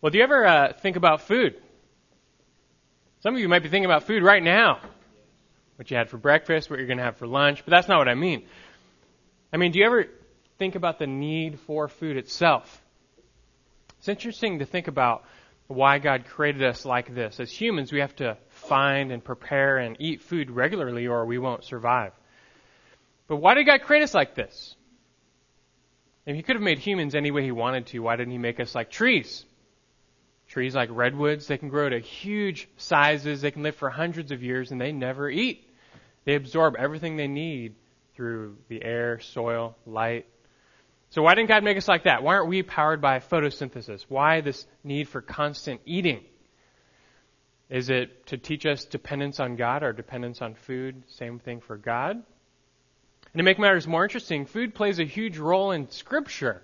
[0.00, 1.56] Well, do you ever uh, think about food?
[3.20, 4.80] Some of you might be thinking about food right now.
[5.76, 7.98] What you had for breakfast, what you're going to have for lunch, but that's not
[7.98, 8.44] what I mean.
[9.52, 10.06] I mean, do you ever
[10.58, 12.82] think about the need for food itself?
[13.98, 15.24] It's interesting to think about
[15.66, 17.40] why God created us like this.
[17.40, 21.64] As humans, we have to find and prepare and eat food regularly or we won't
[21.64, 22.12] survive.
[23.28, 24.76] But why did God create us like this?
[26.26, 28.60] If he could have made humans any way he wanted to, why didn't he make
[28.60, 29.44] us like trees?
[30.48, 34.42] Trees like redwoods, they can grow to huge sizes, they can live for hundreds of
[34.42, 35.68] years, and they never eat.
[36.24, 37.74] They absorb everything they need
[38.14, 40.26] through the air, soil, light.
[41.10, 42.22] So why didn't God make us like that?
[42.22, 44.04] Why aren't we powered by photosynthesis?
[44.08, 46.24] Why this need for constant eating?
[47.68, 51.02] Is it to teach us dependence on God or dependence on food?
[51.08, 52.16] Same thing for God.
[52.16, 56.62] And to make matters more interesting, food plays a huge role in Scripture.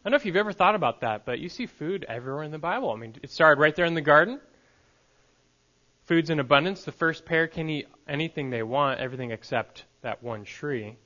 [0.00, 2.52] I don't know if you've ever thought about that, but you see food everywhere in
[2.52, 2.92] the Bible.
[2.92, 4.40] I mean, it started right there in the garden.
[6.06, 6.84] Food's in abundance.
[6.84, 10.96] The first pair can eat anything they want, everything except that one tree.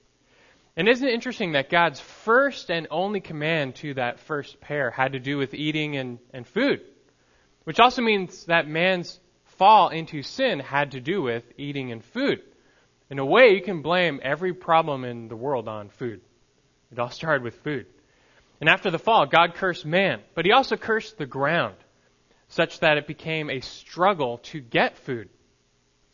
[0.76, 5.12] And isn't it interesting that God's first and only command to that first pair had
[5.12, 6.82] to do with eating and, and food?
[7.64, 12.42] Which also means that man's fall into sin had to do with eating and food.
[13.10, 16.20] In a way, you can blame every problem in the world on food.
[16.90, 17.86] It all started with food.
[18.62, 21.74] And after the fall, God cursed man, but he also cursed the ground,
[22.46, 25.30] such that it became a struggle to get food.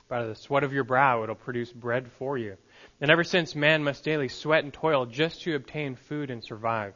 [0.08, 2.56] By the sweat of your brow, it'll produce bread for you.
[3.02, 6.94] And ever since, man must daily sweat and toil just to obtain food and survive.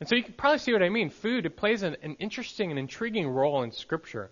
[0.00, 1.10] And so you can probably see what I mean.
[1.10, 4.30] Food, it plays an, an interesting and intriguing role in Scripture.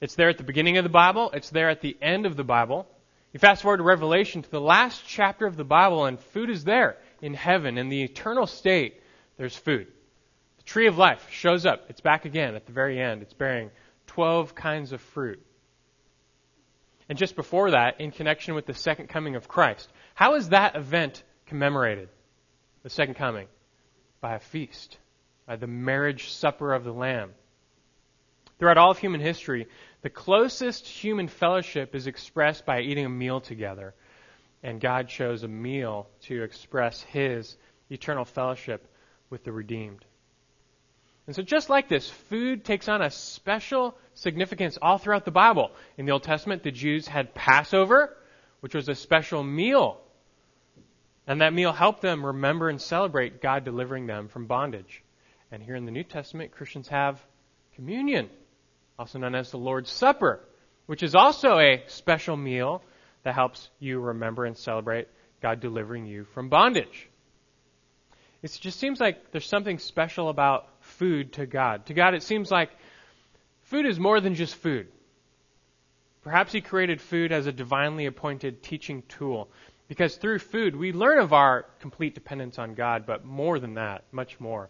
[0.00, 2.42] It's there at the beginning of the Bible, it's there at the end of the
[2.42, 2.86] Bible.
[3.34, 6.64] You fast forward to Revelation to the last chapter of the Bible, and food is
[6.64, 7.76] there in heaven.
[7.76, 9.02] In the eternal state,
[9.38, 9.86] there's food.
[10.58, 11.86] The tree of life shows up.
[11.88, 13.22] It's back again at the very end.
[13.22, 13.70] It's bearing
[14.08, 15.40] 12 kinds of fruit.
[17.08, 20.76] And just before that, in connection with the second coming of Christ, how is that
[20.76, 22.10] event commemorated?
[22.82, 23.46] The second coming?
[24.20, 24.98] By a feast,
[25.46, 27.30] by the marriage supper of the Lamb.
[28.58, 29.68] Throughout all of human history,
[30.02, 33.94] the closest human fellowship is expressed by eating a meal together.
[34.62, 37.56] And God chose a meal to express His
[37.88, 38.86] eternal fellowship
[39.30, 40.04] with the redeemed.
[41.26, 45.72] And so, just like this, food takes on a special significance all throughout the Bible.
[45.98, 48.16] In the Old Testament, the Jews had Passover,
[48.60, 50.00] which was a special meal.
[51.26, 55.02] And that meal helped them remember and celebrate God delivering them from bondage.
[55.52, 57.22] And here in the New Testament, Christians have
[57.74, 58.30] communion,
[58.98, 60.40] also known as the Lord's Supper,
[60.86, 62.82] which is also a special meal
[63.24, 65.08] that helps you remember and celebrate
[65.42, 67.10] God delivering you from bondage.
[68.42, 71.86] It just seems like there's something special about food to God.
[71.86, 72.70] To God, it seems like
[73.62, 74.88] food is more than just food.
[76.22, 79.48] Perhaps He created food as a divinely appointed teaching tool.
[79.88, 84.04] Because through food, we learn of our complete dependence on God, but more than that,
[84.12, 84.68] much more.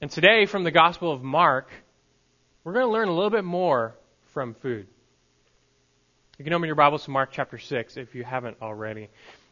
[0.00, 1.70] And today, from the Gospel of Mark,
[2.64, 3.94] we're going to learn a little bit more
[4.34, 4.88] from food.
[6.38, 9.08] You can open your Bibles to Mark chapter 6 if you haven't already.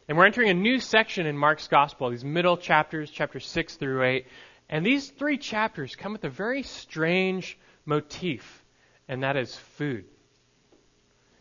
[0.07, 4.03] And we're entering a new section in Mark's Gospel, these middle chapters, chapters 6 through
[4.03, 4.27] 8.
[4.69, 8.63] And these three chapters come with a very strange motif,
[9.07, 10.05] and that is food.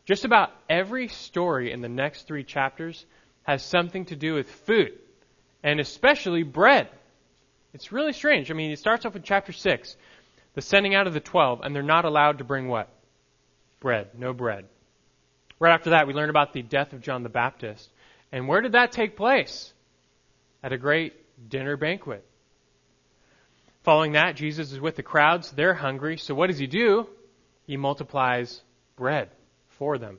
[0.06, 3.06] Just about every story in the next three chapters
[3.42, 4.92] has something to do with food,
[5.62, 6.88] and especially bread.
[7.72, 8.50] It's really strange.
[8.50, 9.96] I mean, it starts off in chapter 6
[10.54, 12.88] the sending out of the twelve, and they're not allowed to bring what?
[13.80, 14.10] Bread.
[14.16, 14.66] No bread.
[15.58, 17.90] Right after that, we learn about the death of John the Baptist.
[18.34, 19.72] And where did that take place?
[20.60, 21.14] At a great
[21.48, 22.26] dinner banquet.
[23.84, 25.52] Following that, Jesus is with the crowds.
[25.52, 26.16] They're hungry.
[26.16, 27.06] So what does he do?
[27.68, 28.60] He multiplies
[28.96, 29.30] bread
[29.78, 30.18] for them.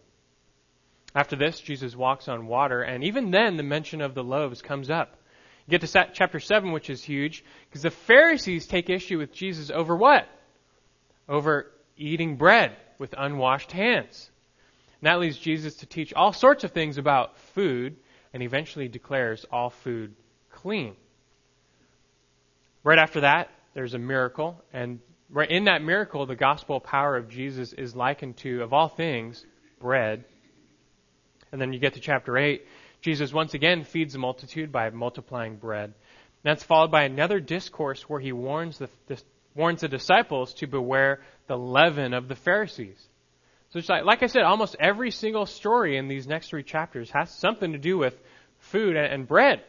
[1.13, 4.89] After this, Jesus walks on water, and even then, the mention of the loaves comes
[4.89, 5.17] up.
[5.67, 9.69] You get to chapter 7, which is huge, because the Pharisees take issue with Jesus
[9.69, 10.25] over what?
[11.27, 14.31] Over eating bread with unwashed hands.
[15.01, 17.97] And that leads Jesus to teach all sorts of things about food,
[18.35, 20.13] and eventually declares all food
[20.51, 20.93] clean.
[22.83, 24.99] Right after that, there's a miracle, and
[25.29, 29.45] right in that miracle, the gospel power of Jesus is likened to, of all things,
[29.79, 30.25] bread.
[31.53, 32.67] And then you get to chapter 8,
[32.99, 35.85] Jesus once again feeds the multitude by multiplying bread.
[35.85, 35.93] And
[36.43, 39.17] That's followed by another discourse where he warns the, the,
[39.55, 43.01] warns the disciples to beware the leaven of the Pharisees.
[43.71, 47.11] So it's like, like I said, almost every single story in these next three chapters
[47.11, 48.17] has something to do with
[48.59, 49.63] food and, and bread.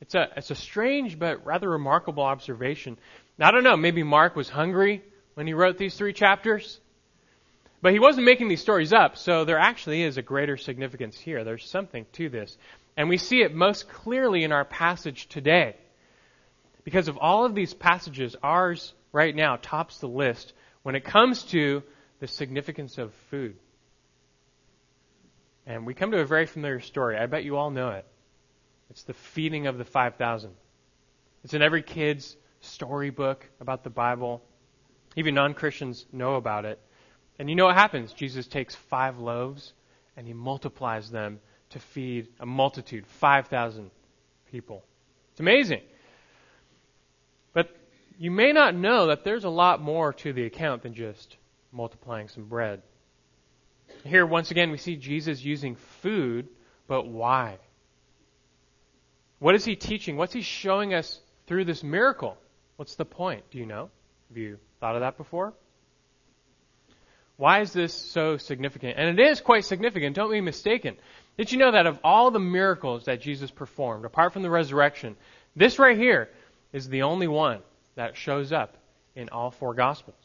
[0.00, 2.98] It's a, it's a strange but rather remarkable observation.
[3.38, 5.02] Now, I don't know, maybe Mark was hungry
[5.34, 6.80] when he wrote these three chapters.
[7.80, 11.42] But he wasn't making these stories up, so there actually is a greater significance here.
[11.42, 12.56] There's something to this.
[12.96, 15.76] And we see it most clearly in our passage today.
[16.84, 20.52] Because of all of these passages, ours right now tops the list
[20.82, 21.82] when it comes to
[22.22, 23.56] the significance of food.
[25.66, 27.18] And we come to a very familiar story.
[27.18, 28.06] I bet you all know it.
[28.90, 30.52] It's the feeding of the 5,000.
[31.42, 34.40] It's in every kid's storybook about the Bible.
[35.16, 36.78] Even non Christians know about it.
[37.40, 38.12] And you know what happens?
[38.12, 39.72] Jesus takes five loaves
[40.16, 41.40] and he multiplies them
[41.70, 43.90] to feed a multitude, 5,000
[44.52, 44.84] people.
[45.32, 45.80] It's amazing.
[47.52, 47.76] But
[48.16, 51.36] you may not know that there's a lot more to the account than just
[51.72, 52.82] multiplying some bread.
[54.04, 56.48] Here, once again, we see Jesus using food,
[56.86, 57.58] but why?
[59.38, 60.16] What is he teaching?
[60.16, 62.36] What's he showing us through this miracle?
[62.76, 63.44] What's the point?
[63.50, 63.90] Do you know?
[64.28, 65.52] Have you thought of that before?
[67.36, 68.98] Why is this so significant?
[68.98, 70.96] And it is quite significant, don't be mistaken.
[71.36, 75.16] Did you know that of all the miracles that Jesus performed, apart from the resurrection,
[75.56, 76.28] this right here
[76.72, 77.60] is the only one
[77.96, 78.76] that shows up
[79.16, 80.21] in all four Gospels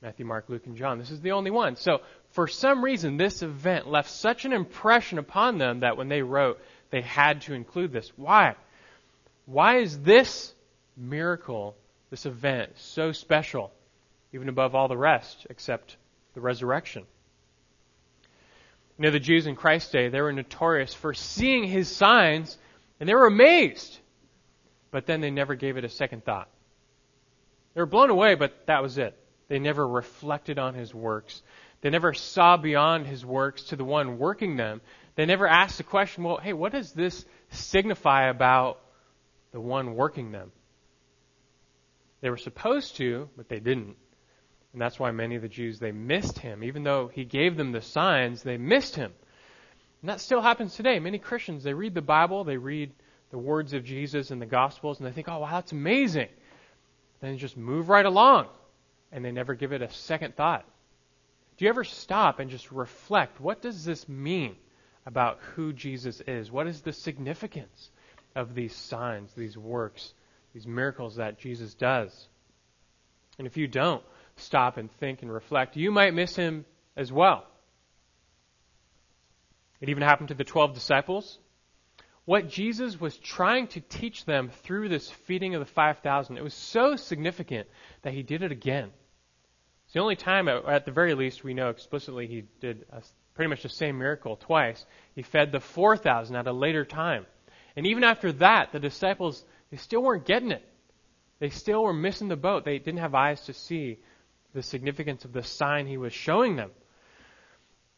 [0.00, 0.98] Matthew, Mark, Luke, and John.
[0.98, 1.74] This is the only one.
[1.76, 2.00] So,
[2.30, 6.60] for some reason, this event left such an impression upon them that when they wrote,
[6.90, 8.12] they had to include this.
[8.16, 8.54] Why?
[9.46, 10.54] Why is this
[10.96, 11.74] miracle,
[12.10, 13.72] this event, so special,
[14.32, 15.96] even above all the rest, except
[16.34, 17.04] the resurrection?
[18.98, 22.56] You know, the Jews in Christ's day, they were notorious for seeing his signs,
[23.00, 23.98] and they were amazed.
[24.90, 26.48] But then they never gave it a second thought.
[27.74, 29.16] They were blown away, but that was it.
[29.48, 31.42] They never reflected on his works.
[31.80, 34.80] They never saw beyond his works to the one working them.
[35.14, 38.80] They never asked the question, well, hey, what does this signify about
[39.52, 40.52] the one working them?
[42.20, 43.96] They were supposed to, but they didn't.
[44.72, 46.62] And that's why many of the Jews, they missed him.
[46.62, 49.12] Even though he gave them the signs, they missed him.
[50.02, 51.00] And that still happens today.
[51.00, 52.92] Many Christians, they read the Bible, they read
[53.30, 56.28] the words of Jesus in the Gospels, and they think, oh, wow, that's amazing.
[57.20, 58.46] Then just move right along,
[59.12, 60.64] and they never give it a second thought.
[61.56, 63.40] Do you ever stop and just reflect?
[63.40, 64.56] What does this mean
[65.06, 66.52] about who Jesus is?
[66.52, 67.90] What is the significance
[68.36, 70.12] of these signs, these works,
[70.54, 72.28] these miracles that Jesus does?
[73.38, 74.04] And if you don't
[74.36, 76.64] stop and think and reflect, you might miss him
[76.96, 77.44] as well.
[79.80, 81.38] It even happened to the 12 disciples.
[82.24, 86.54] What Jesus was trying to teach them through this feeding of the 5,000, it was
[86.54, 87.68] so significant
[88.02, 88.90] that he did it again.
[89.88, 93.02] It's the only time, at the very least, we know explicitly he did a,
[93.32, 94.84] pretty much the same miracle twice.
[95.14, 97.24] He fed the 4,000 at a later time.
[97.74, 100.62] And even after that, the disciples, they still weren't getting it.
[101.38, 102.66] They still were missing the boat.
[102.66, 103.98] They didn't have eyes to see
[104.52, 106.70] the significance of the sign he was showing them.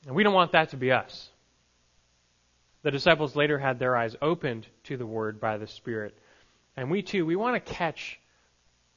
[0.06, 1.28] And we don't want that to be us.
[2.82, 6.16] The disciples later had their eyes opened to the word by the Spirit.
[6.76, 8.20] And we too, we want to catch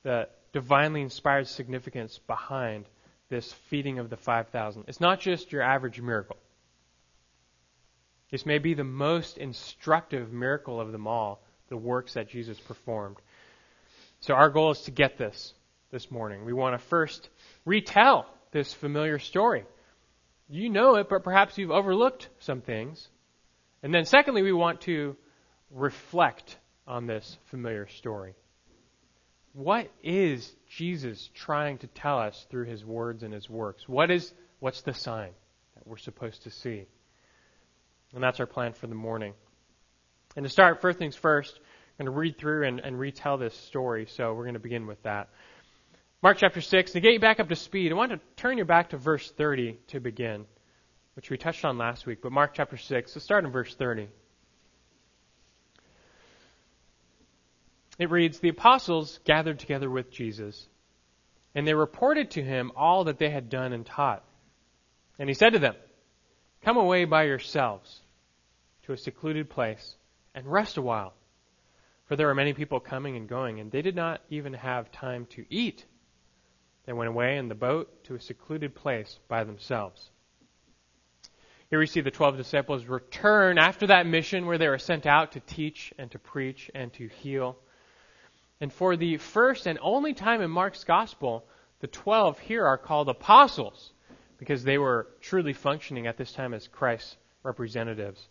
[0.04, 2.86] the divinely inspired significance behind
[3.30, 4.86] this feeding of the 5,000.
[4.88, 6.38] It's not just your average miracle.
[8.32, 13.18] This may be the most instructive miracle of them all, the works that Jesus performed.
[14.22, 15.54] So our goal is to get this
[15.92, 16.46] this morning.
[16.46, 17.30] We want to first
[17.66, 19.66] retell this familiar story.
[20.50, 23.08] You know it, but perhaps you've overlooked some things.
[23.82, 25.16] And then secondly, we want to
[25.72, 26.58] reflect
[26.88, 28.36] on this familiar story.
[29.54, 33.88] What is Jesus trying to tell us through his words and his works?
[33.88, 35.30] What is what's the sign
[35.76, 36.86] that we're supposed to see?
[38.14, 39.34] And that's our plan for the morning.
[40.36, 43.56] And to start, first things first, I'm going to read through and, and retell this
[43.56, 44.08] story.
[44.10, 45.30] So we're going to begin with that.
[46.24, 48.66] Mark chapter 6, to get you back up to speed, I want to turn you
[48.66, 50.46] back to verse 30 to begin,
[51.16, 52.20] which we touched on last week.
[52.24, 54.08] But Mark chapter 6, let's start in verse 30.
[58.00, 60.68] It reads The apostles gathered together with Jesus,
[61.54, 64.24] and they reported to him all that they had done and taught.
[65.20, 65.76] And he said to them,
[66.64, 68.02] Come away by yourselves
[68.84, 69.96] to a secluded place
[70.34, 71.14] and rest a while.
[72.06, 75.26] For there were many people coming and going, and they did not even have time
[75.28, 75.86] to eat.
[76.86, 80.10] They went away in the boat to a secluded place by themselves.
[81.70, 85.32] Here we see the 12 disciples return after that mission where they were sent out
[85.32, 87.58] to teach and to preach and to heal.
[88.64, 91.46] And for the first and only time in Mark's gospel,
[91.82, 93.92] the 12 here are called apostles
[94.38, 98.26] because they were truly functioning at this time as Christ's representatives.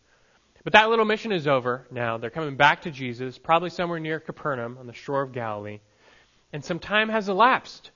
[0.65, 2.17] But that little mission is over now.
[2.17, 5.81] They're coming back to Jesus, probably somewhere near Capernaum on the shore of Galilee.
[6.51, 7.91] And some time has elapsed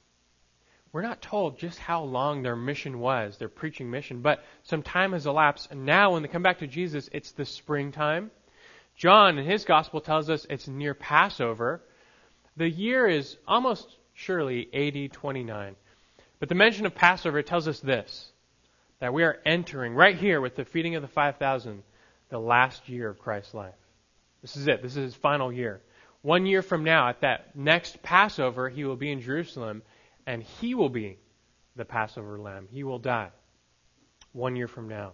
[0.92, 5.12] we're not told just how long their mission was, their preaching mission, but some time
[5.12, 5.70] has elapsed.
[5.70, 8.30] And now, when they come back to Jesus, it's the springtime.
[8.96, 11.82] John, in his gospel, tells us it's near Passover.
[12.56, 15.76] The year is almost surely AD 29.
[16.38, 18.30] But the mention of Passover tells us this
[18.98, 21.82] that we are entering right here with the feeding of the 5,000,
[22.30, 23.74] the last year of Christ's life.
[24.40, 24.82] This is it.
[24.82, 25.82] This is his final year.
[26.22, 29.82] One year from now, at that next Passover, he will be in Jerusalem
[30.26, 31.18] and he will be
[31.76, 32.68] the Passover lamb.
[32.70, 33.30] He will die
[34.32, 35.12] one year from now.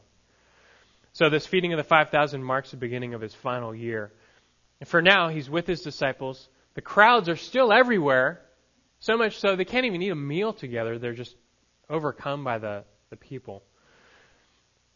[1.13, 4.13] So this feeding of the 5,000 marks the beginning of his final year.
[4.81, 6.49] And for now, he's with his disciples.
[6.75, 8.41] The crowds are still everywhere,
[9.01, 10.99] so much so they can't even eat a meal together.
[10.99, 11.37] They're just
[11.91, 13.63] overcome by the, the people.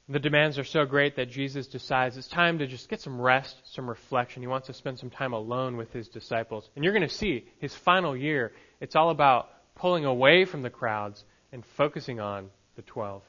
[0.09, 3.57] The demands are so great that Jesus decides it's time to just get some rest,
[3.75, 4.43] some reflection.
[4.43, 6.71] He wants to spend some time alone with his disciples.
[6.77, 10.71] And you're going to see his final year, it's all about pulling away from the
[10.71, 13.23] crowds and focusing on the 12.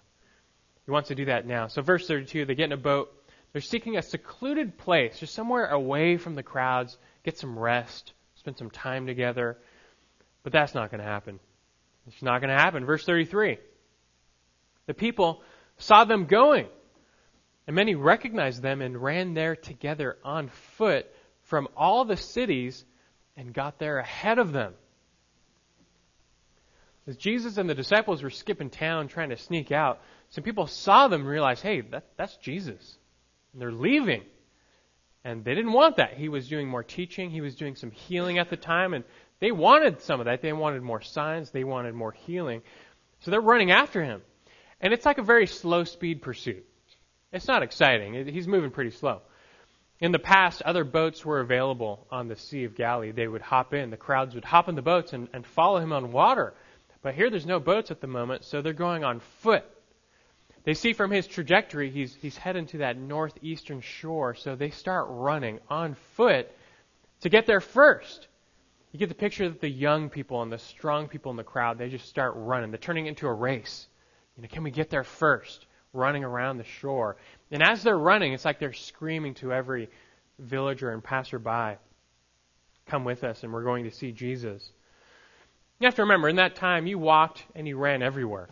[0.86, 1.68] He wants to do that now.
[1.68, 3.12] So, verse 32, they get in a boat.
[3.51, 8.13] They're seeking a secluded place, just somewhere away from the crowds, get some rest,
[8.48, 9.58] spend some time together.
[10.44, 11.42] But that's not going to happen.
[12.08, 12.86] It's not going to happen.
[12.86, 13.58] Verse 33.
[14.86, 15.42] The people
[15.80, 16.68] saw them going,
[17.68, 21.08] and many recognized them and ran there together on foot
[21.44, 22.86] from all the cities
[23.36, 24.74] and got there ahead of them.
[27.06, 30.00] As Jesus and the disciples were skipping town trying to sneak out,
[30.30, 32.98] some people saw them and realized, hey, that, that's Jesus.
[33.51, 34.24] And they're leaving.
[35.27, 36.13] And they didn't want that.
[36.13, 39.03] He was doing more teaching, he was doing some healing at the time, and
[39.41, 40.41] they wanted some of that.
[40.41, 42.62] They wanted more signs, they wanted more healing.
[43.19, 44.22] So they're running after him.
[44.79, 46.65] And it's like a very slow speed pursuit.
[47.34, 48.25] It's not exciting.
[48.25, 49.22] He's moving pretty slow.
[50.00, 53.12] In the past, other boats were available on the Sea of Galilee.
[53.12, 53.89] They would hop in.
[53.89, 56.53] The crowds would hop in the boats and, and follow him on water.
[57.01, 59.65] But here there's no boats at the moment, so they're going on foot.
[60.68, 65.06] They see from his trajectory he's, he's heading to that northeastern shore, so they start
[65.08, 66.52] running on foot
[67.22, 68.28] to get there first.
[68.92, 71.78] You get the picture that the young people and the strong people in the crowd,
[71.78, 72.72] they just start running.
[72.72, 73.88] They're turning into a race.
[74.36, 75.66] You know, can we get there first?
[75.94, 77.16] Running around the shore.
[77.50, 79.90] And as they're running, it's like they're screaming to every
[80.38, 81.78] villager and passerby,
[82.88, 84.70] come with us and we're going to see Jesus.
[85.80, 88.50] You have to remember, in that time, you walked and you ran everywhere.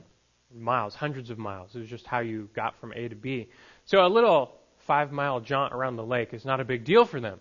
[0.53, 1.75] Miles, hundreds of miles.
[1.75, 3.49] It was just how you got from A to B.
[3.85, 7.19] So a little five mile jaunt around the lake is not a big deal for
[7.19, 7.39] them.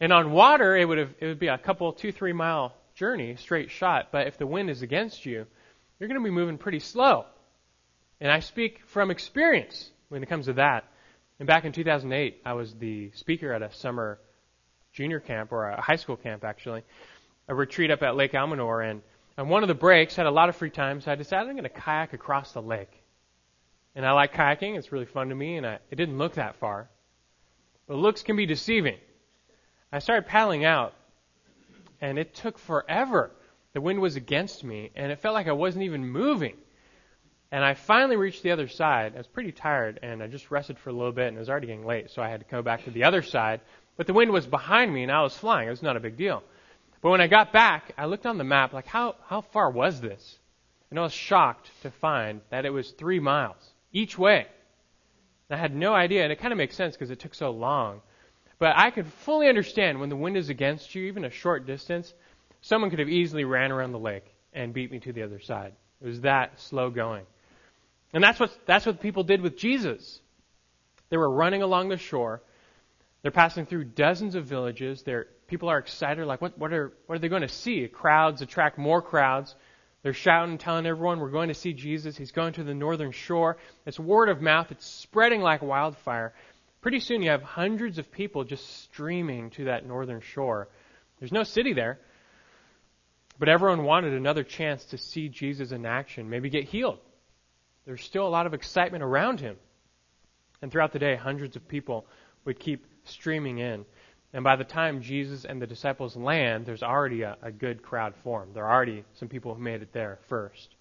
[0.00, 3.36] And on water, it would, have, it would be a couple, two, three mile journey,
[3.36, 4.08] straight shot.
[4.12, 5.46] But if the wind is against you,
[5.98, 7.26] you're going to be moving pretty slow.
[8.20, 10.84] And I speak from experience when it comes to that.
[11.38, 14.18] And back in 2008, I was the speaker at a summer
[14.92, 16.82] junior camp, or a high school camp actually
[17.48, 19.02] a retreat up at Lake Almanor, and
[19.38, 21.56] on one of the breaks, had a lot of free time, so I decided I'm
[21.56, 23.02] going to kayak across the lake.
[23.94, 26.56] And I like kayaking; it's really fun to me, and I, it didn't look that
[26.56, 26.88] far,
[27.86, 28.98] but looks can be deceiving.
[29.92, 30.94] I started paddling out,
[32.00, 33.30] and it took forever.
[33.74, 36.56] The wind was against me, and it felt like I wasn't even moving.
[37.50, 39.12] And I finally reached the other side.
[39.14, 41.50] I was pretty tired, and I just rested for a little bit, and it was
[41.50, 43.60] already getting late, so I had to go back to the other side.
[43.96, 45.68] But the wind was behind me, and I was flying.
[45.68, 46.42] It was not a big deal.
[47.02, 50.00] But when I got back, I looked on the map, like, how, how far was
[50.00, 50.38] this?
[50.88, 54.46] And I was shocked to find that it was three miles each way.
[55.50, 57.50] And I had no idea, and it kind of makes sense because it took so
[57.50, 58.00] long.
[58.58, 62.14] But I could fully understand when the wind is against you, even a short distance,
[62.60, 65.72] someone could have easily ran around the lake and beat me to the other side.
[66.00, 67.26] It was that slow going.
[68.12, 70.20] And that's what, that's what people did with Jesus.
[71.08, 72.42] They were running along the shore.
[73.22, 75.02] They're passing through dozens of villages.
[75.02, 77.86] They're people are excited, like, what, what, are, what are they going to see?
[77.86, 79.54] Crowds attract more crowds.
[80.02, 82.16] They're shouting, telling everyone, we're going to see Jesus.
[82.16, 83.58] He's going to the northern shore.
[83.84, 84.72] It's word of mouth.
[84.72, 86.32] It's spreading like wildfire.
[86.80, 90.68] Pretty soon you have hundreds of people just streaming to that northern shore.
[91.20, 92.00] There's no city there.
[93.38, 96.98] But everyone wanted another chance to see Jesus in action, maybe get healed.
[97.84, 99.56] There's still a lot of excitement around him.
[100.62, 102.06] And throughout the day, hundreds of people
[102.44, 103.84] would keep streaming in.
[104.34, 108.14] And by the time Jesus and the disciples land, there's already a, a good crowd
[108.22, 108.54] formed.
[108.54, 110.74] There are already some people who made it there first.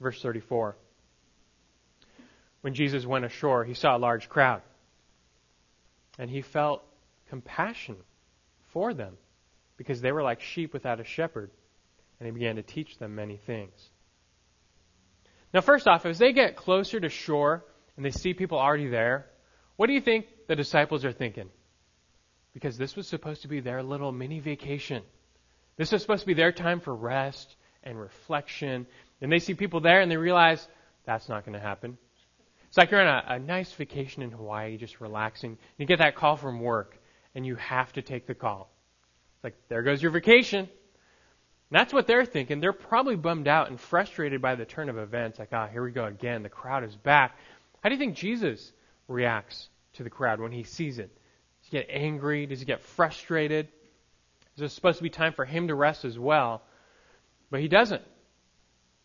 [0.00, 0.76] Verse 34.
[2.62, 4.62] When Jesus went ashore, he saw a large crowd.
[6.18, 6.82] And he felt
[7.28, 7.96] compassion
[8.72, 9.16] for them
[9.76, 11.50] because they were like sheep without a shepherd.
[12.18, 13.90] And he began to teach them many things.
[15.54, 17.64] Now, first off, as they get closer to shore
[17.96, 19.26] and they see people already there,
[19.76, 21.48] what do you think the disciples are thinking?
[22.54, 25.02] Because this was supposed to be their little mini vacation.
[25.76, 28.86] This was supposed to be their time for rest and reflection.
[29.20, 30.66] And they see people there and they realize
[31.04, 31.96] that's not going to happen.
[32.68, 35.58] It's like you're on a, a nice vacation in Hawaii, just relaxing.
[35.76, 36.96] You get that call from work,
[37.34, 38.70] and you have to take the call.
[39.36, 40.60] It's like, there goes your vacation.
[40.60, 40.68] And
[41.70, 42.60] that's what they're thinking.
[42.60, 45.38] They're probably bummed out and frustrated by the turn of events.
[45.38, 46.42] Like, ah, here we go again.
[46.42, 47.36] The crowd is back.
[47.82, 48.72] How do you think Jesus
[49.08, 51.10] reacts to the crowd when he sees it?
[51.72, 52.44] Get angry?
[52.44, 53.66] Does he get frustrated?
[54.54, 56.62] Is this supposed to be time for him to rest as well?
[57.50, 58.02] But he doesn't.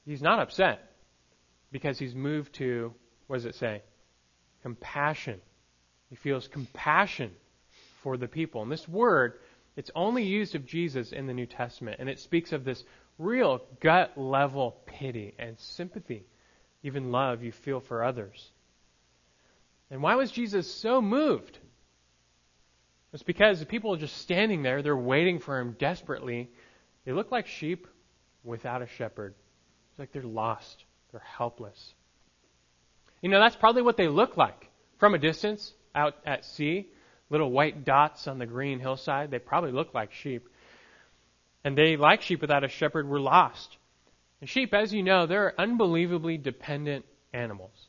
[0.06, 0.92] He's not upset
[1.72, 2.94] because he's moved to
[3.28, 3.82] what does it say?
[4.64, 5.40] Compassion.
[6.10, 7.32] He feels compassion
[8.04, 8.62] for the people.
[8.62, 9.40] And this word,
[9.78, 12.84] it's only used of Jesus in the New Testament, and it speaks of this
[13.18, 16.26] real gut level pity and sympathy,
[16.84, 18.52] even love you feel for others.
[19.90, 21.60] And why was Jesus so moved?
[23.14, 26.50] It's because the people are just standing there, they're waiting for him desperately.
[27.06, 27.88] They look like sheep
[28.44, 29.34] without a shepherd.
[29.92, 31.94] It's like they're lost, they're helpless.
[33.22, 36.88] You know, that's probably what they look like from a distance out at sea.
[37.30, 39.32] Little white dots on the green hillside.
[39.32, 40.48] They probably look like sheep.
[41.64, 43.78] And they, like sheep without a shepherd, were lost.
[44.40, 47.87] And sheep, as you know, they're unbelievably dependent animals.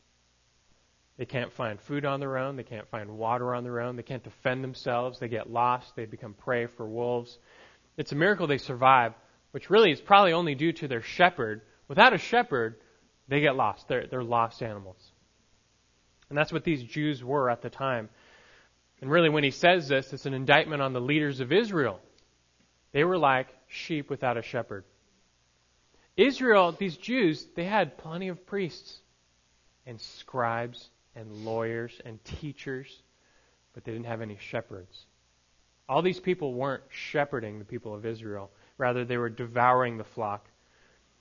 [1.18, 2.56] They can't find food on their own.
[2.56, 3.96] They can't find water on their own.
[3.96, 5.18] They can't defend themselves.
[5.18, 5.96] They get lost.
[5.96, 7.36] They become prey for wolves.
[7.96, 9.14] It's a miracle they survive,
[9.50, 11.62] which really is probably only due to their shepherd.
[11.88, 12.76] Without a shepherd,
[13.26, 13.88] they get lost.
[13.88, 14.96] They're, they're lost animals.
[16.28, 18.08] And that's what these Jews were at the time.
[19.00, 21.98] And really, when he says this, it's an indictment on the leaders of Israel.
[22.92, 24.84] They were like sheep without a shepherd.
[26.16, 28.98] Israel, these Jews, they had plenty of priests
[29.84, 33.02] and scribes and lawyers and teachers,
[33.74, 35.06] but they didn't have any shepherds.
[35.88, 38.50] All these people weren't shepherding the people of Israel.
[38.76, 40.46] Rather, they were devouring the flock.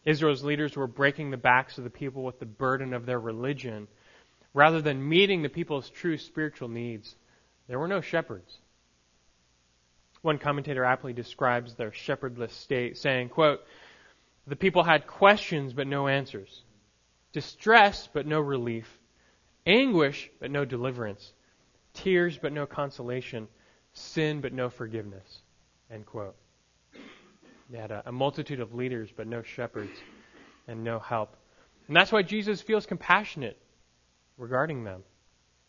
[0.05, 3.87] Israel's leaders were breaking the backs of the people with the burden of their religion
[4.53, 7.15] rather than meeting the people's true spiritual needs.
[7.67, 8.57] There were no shepherds.
[10.21, 13.61] One commentator aptly describes their shepherdless state, saying, quote,
[14.47, 16.63] The people had questions but no answers,
[17.33, 18.87] distress but no relief,
[19.67, 21.33] anguish but no deliverance,
[21.93, 23.47] tears but no consolation,
[23.93, 25.41] sin but no forgiveness.
[25.91, 26.35] End quote.
[27.69, 29.97] They had a, a multitude of leaders but no shepherds
[30.67, 31.35] and no help.
[31.87, 33.57] And that's why Jesus feels compassionate
[34.37, 35.03] regarding them.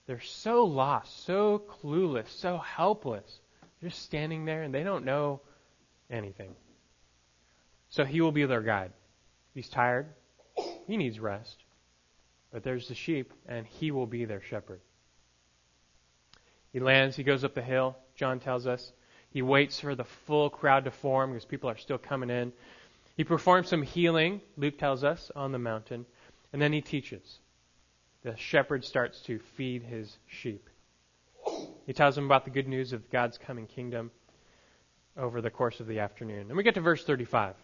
[0.07, 3.41] They're so lost, so clueless, so helpless.
[3.81, 5.41] They're just standing there and they don't know
[6.11, 6.55] anything.
[7.91, 8.93] So he will be their guide.
[9.55, 10.07] He's tired.
[10.87, 11.57] He needs rest.
[12.53, 14.81] But there's the sheep, and he will be their shepherd.
[16.73, 18.93] He lands, he goes up the hill, John tells us.
[19.31, 22.53] He waits for the full crowd to form because people are still coming in.
[23.17, 26.07] He performs some healing, Luke tells us, on the mountain,
[26.53, 27.41] and then he teaches
[28.23, 30.69] the shepherd starts to feed his sheep.
[31.87, 34.11] He tells them about the good news of God's coming kingdom
[35.17, 36.49] over the course of the afternoon.
[36.49, 37.51] And we get to verse 35.
[37.51, 37.57] It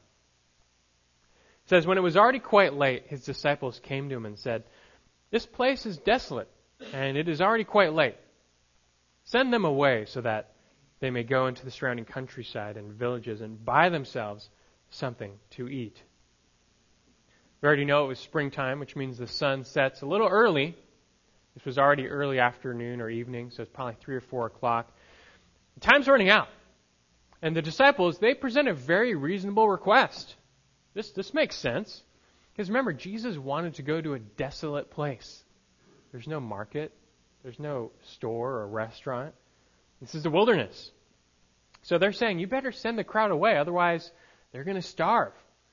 [1.66, 4.64] says, When it was already quite late, his disciples came to him and said,
[5.34, 6.48] This place is desolate,
[6.92, 8.14] and it is already quite late.
[9.24, 10.52] Send them away so that
[11.00, 14.48] they may go into the surrounding countryside and villages and buy themselves
[14.90, 16.00] something to eat.
[17.60, 20.76] We already know it was springtime, which means the sun sets a little early.
[21.54, 24.92] This was already early afternoon or evening, so it's probably 3 or 4 o'clock.
[25.80, 26.46] time's running out.
[27.42, 30.36] And the disciples, they present a very reasonable request.
[30.94, 32.04] This, this makes sense.
[32.54, 35.42] Because remember, Jesus wanted to go to a desolate place.
[36.12, 36.92] There's no market,
[37.42, 39.34] there's no store or restaurant.
[40.00, 40.92] This is the wilderness.
[41.82, 44.10] So they're saying, you better send the crowd away, otherwise
[44.52, 45.32] they're going to starve.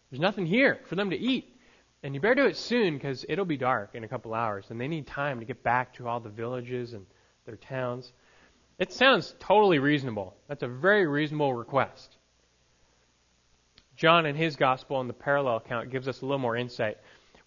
[0.09, 1.55] There's nothing here for them to eat.
[2.03, 4.81] And you better do it soon because it'll be dark in a couple hours, and
[4.81, 7.05] they need time to get back to all the villages and
[7.45, 8.11] their towns.
[8.79, 10.35] It sounds totally reasonable.
[10.47, 12.17] That's a very reasonable request.
[14.01, 16.97] John, in his gospel, in the parallel account, gives us a little more insight.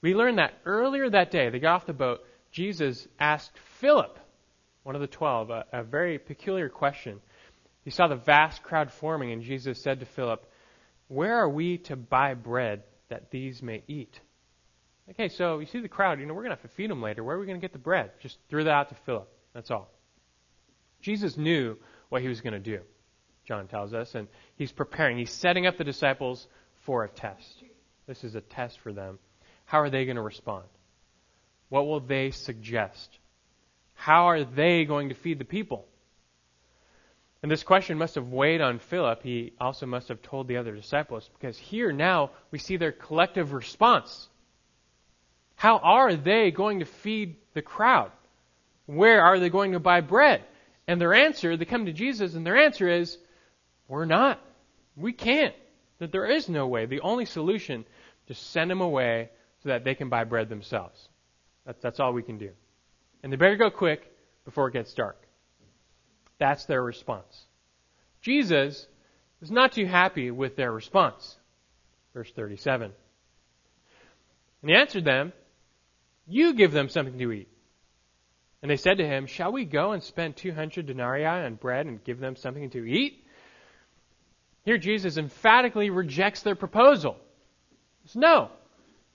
[0.02, 2.20] We learn that earlier that day, they got off the boat,
[2.52, 4.16] Jesus asked Philip,
[4.84, 7.20] one of the twelve, a, a very peculiar question.
[7.82, 10.46] He saw the vast crowd forming, and Jesus said to Philip,
[11.08, 14.20] Where are we to buy bread that these may eat?
[15.10, 17.02] Okay, so you see the crowd, you know, we're going to have to feed them
[17.02, 17.24] later.
[17.24, 18.12] Where are we going to get the bread?
[18.22, 19.28] Just threw that out to Philip.
[19.54, 19.90] That's all.
[21.00, 21.76] Jesus knew
[22.10, 22.82] what he was going to do,
[23.46, 25.18] John tells us, and he's preparing.
[25.18, 26.46] He's setting up the disciples
[26.84, 27.62] for a test.
[28.06, 29.18] This is a test for them.
[29.64, 30.64] How are they going to respond?
[31.68, 33.18] What will they suggest?
[33.94, 35.86] How are they going to feed the people?
[37.42, 39.22] And this question must have weighed on Philip.
[39.22, 43.52] He also must have told the other disciples because here now we see their collective
[43.52, 44.28] response.
[45.54, 48.10] How are they going to feed the crowd?
[48.86, 50.42] Where are they going to buy bread?
[50.86, 53.18] And their answer, they come to Jesus and their answer is,
[53.88, 54.40] we're not.
[54.96, 55.54] We can't.
[55.98, 56.86] That there is no way.
[56.86, 57.84] The only solution,
[58.26, 59.30] just send them away
[59.62, 61.08] so that they can buy bread themselves.
[61.66, 62.50] That, that's all we can do.
[63.22, 64.10] And they better go quick
[64.44, 65.16] before it gets dark.
[66.38, 67.46] That's their response.
[68.20, 68.86] Jesus
[69.40, 71.36] is not too happy with their response.
[72.12, 72.92] Verse 37.
[74.62, 75.32] And he answered them,
[76.26, 77.48] You give them something to eat.
[78.62, 82.02] And they said to him, Shall we go and spend 200 denarii on bread and
[82.02, 83.23] give them something to eat?
[84.64, 87.16] Here Jesus emphatically rejects their proposal.
[88.06, 88.50] Says, no,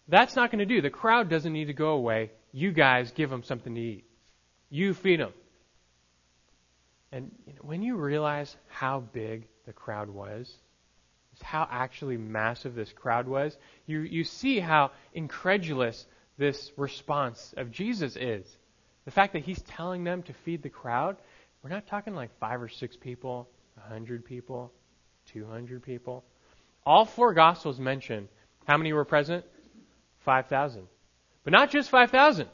[0.07, 0.81] that's not going to do.
[0.81, 2.31] The crowd doesn't need to go away.
[2.51, 4.05] You guys give them something to eat.
[4.69, 5.33] You feed them.
[7.11, 7.31] And
[7.61, 10.51] when you realize how big the crowd was,
[11.41, 16.05] how actually massive this crowd was, you, you see how incredulous
[16.37, 18.45] this response of Jesus is.
[19.05, 21.17] The fact that he's telling them to feed the crowd,
[21.63, 24.71] we're not talking like five or six people, a hundred people,
[25.33, 26.23] 200 people.
[26.85, 28.27] All four Gospels mention
[28.65, 29.45] how many were present?
[30.19, 30.87] 5,000.
[31.43, 32.45] But not just 5,000.
[32.45, 32.49] It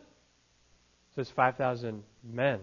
[1.16, 2.60] says 5,000 men.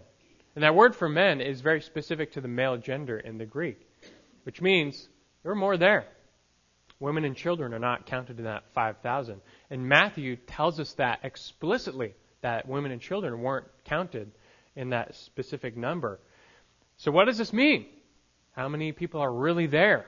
[0.55, 3.81] And that word for men is very specific to the male gender in the Greek,
[4.45, 5.09] which means
[5.43, 6.07] there were more there.
[7.01, 9.41] Women and children are not counted in that 5,000.
[9.71, 14.31] And Matthew tells us that explicitly, that women and children weren't counted
[14.77, 16.21] in that specific number.
[16.97, 17.87] So what does this mean?
[18.53, 20.07] How many people are really there?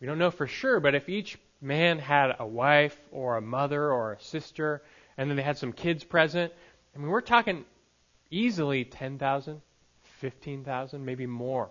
[0.00, 3.90] We don't know for sure, but if each man had a wife or a mother
[3.92, 4.82] or a sister,
[5.16, 6.52] and then they had some kids present,
[6.94, 7.64] I mean, we're talking
[8.30, 9.60] easily 10,000,
[10.20, 11.70] 15,000, maybe more.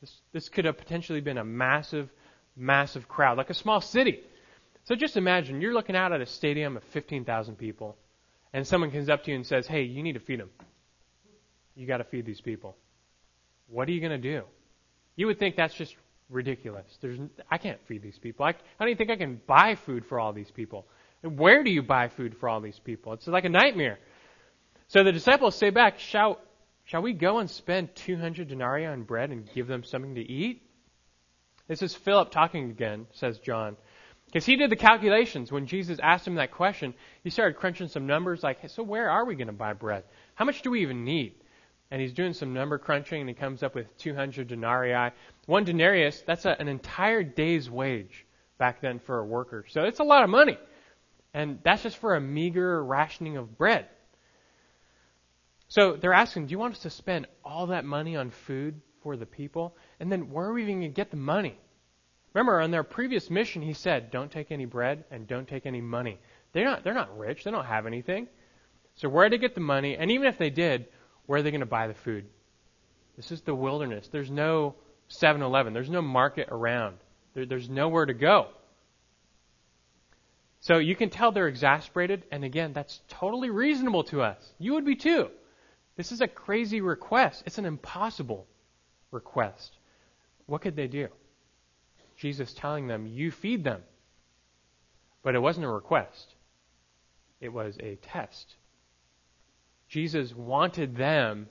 [0.00, 2.10] This, this could have potentially been a massive,
[2.56, 4.20] massive crowd, like a small city.
[4.84, 7.96] So just imagine you're looking out at a stadium of 15,000 people,
[8.52, 10.50] and someone comes up to you and says, Hey, you need to feed them.
[11.76, 12.76] You got to feed these people.
[13.72, 14.42] What are you going to do?
[15.16, 15.96] You would think that's just
[16.28, 16.86] ridiculous.
[17.00, 17.18] There's,
[17.50, 18.44] I can't feed these people.
[18.44, 20.86] I, how do you think I can buy food for all these people?
[21.22, 23.14] And where do you buy food for all these people?
[23.14, 23.98] It's like a nightmare.
[24.88, 26.38] So the disciples say back, shall,
[26.84, 30.62] shall we go and spend 200 denarii on bread and give them something to eat?
[31.66, 33.78] This is Philip talking again, says John.
[34.26, 36.92] Because he did the calculations when Jesus asked him that question.
[37.24, 40.04] He started crunching some numbers like, so where are we going to buy bread?
[40.34, 41.34] How much do we even need?
[41.92, 45.12] And he's doing some number crunching and he comes up with 200 denarii.
[45.44, 48.24] One denarius, that's a, an entire day's wage
[48.56, 49.66] back then for a worker.
[49.68, 50.56] So it's a lot of money.
[51.34, 53.88] And that's just for a meager rationing of bread.
[55.68, 59.18] So they're asking, do you want us to spend all that money on food for
[59.18, 59.76] the people?
[60.00, 61.58] And then where are we even going to get the money?
[62.32, 65.82] Remember, on their previous mission, he said, don't take any bread and don't take any
[65.82, 66.18] money.
[66.54, 67.44] They're not, they're not rich.
[67.44, 68.28] They don't have anything.
[68.94, 69.94] So where did they get the money?
[69.96, 70.86] And even if they did,
[71.26, 72.26] where are they going to buy the food?
[73.16, 74.08] This is the wilderness.
[74.10, 74.74] There's no
[75.08, 76.96] 7 Eleven, there's no market around,
[77.34, 78.48] there, there's nowhere to go.
[80.60, 84.38] So you can tell they're exasperated, and again, that's totally reasonable to us.
[84.58, 85.28] You would be too.
[85.96, 87.42] This is a crazy request.
[87.46, 88.46] It's an impossible
[89.10, 89.76] request.
[90.46, 91.08] What could they do?
[92.16, 93.82] Jesus telling them, You feed them.
[95.22, 96.34] But it wasn't a request,
[97.40, 98.54] it was a test.
[99.92, 101.48] Jesus wanted them,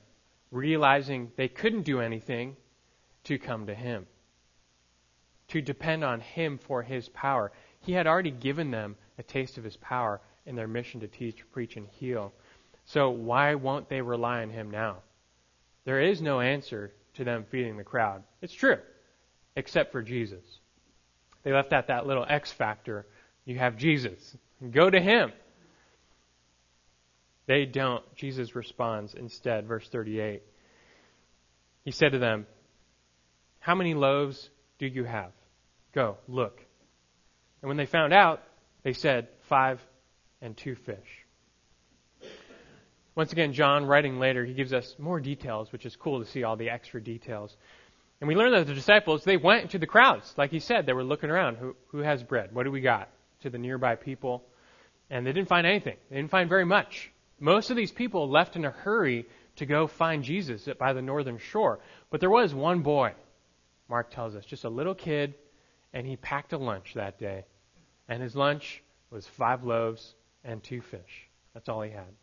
[0.49, 2.57] realizing they couldn't do anything,
[3.25, 4.07] to come to Him,
[5.49, 7.51] to depend on Him for His power.
[7.81, 11.43] He had already given them a taste of His power in their mission to teach,
[11.51, 12.33] preach, and heal.
[12.85, 15.03] So why won't they rely on Him now?
[15.85, 18.23] There is no answer to them feeding the crowd.
[18.41, 18.79] It's true,
[19.55, 20.43] except for Jesus.
[21.43, 23.05] They left out that little X factor.
[23.45, 24.35] You have Jesus.
[24.71, 25.31] Go to Him.
[27.47, 28.03] They don't.
[28.15, 30.43] Jesus responds instead, verse 38.
[31.83, 32.45] He said to them,
[33.59, 35.31] How many loaves do you have?
[35.93, 36.61] Go, look.
[37.61, 38.41] And when they found out,
[38.83, 39.81] they said, Five
[40.41, 40.97] and two fish.
[43.13, 46.43] Once again, John, writing later, he gives us more details, which is cool to see
[46.43, 47.55] all the extra details.
[48.21, 50.33] And we learn that the disciples, they went to the crowds.
[50.37, 51.57] Like he said, they were looking around.
[51.57, 52.53] Who, who has bread?
[52.53, 53.09] What do we got?
[53.41, 54.43] To the nearby people.
[55.09, 55.97] And they didn't find anything.
[56.09, 57.11] They didn't find very much.
[57.41, 59.25] Most of these people left in a hurry
[59.55, 61.79] to go find Jesus by the northern shore.
[62.11, 63.13] But there was one boy,
[63.89, 65.33] Mark tells us, just a little kid,
[65.91, 67.45] and he packed a lunch that day.
[68.07, 71.27] And his lunch was five loaves and two fish.
[71.55, 72.13] That's all he had.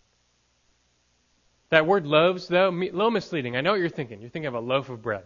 [1.70, 3.56] That word loaves, though, little misleading.
[3.56, 4.20] I know what you're thinking.
[4.20, 5.24] You're thinking of a loaf of bread.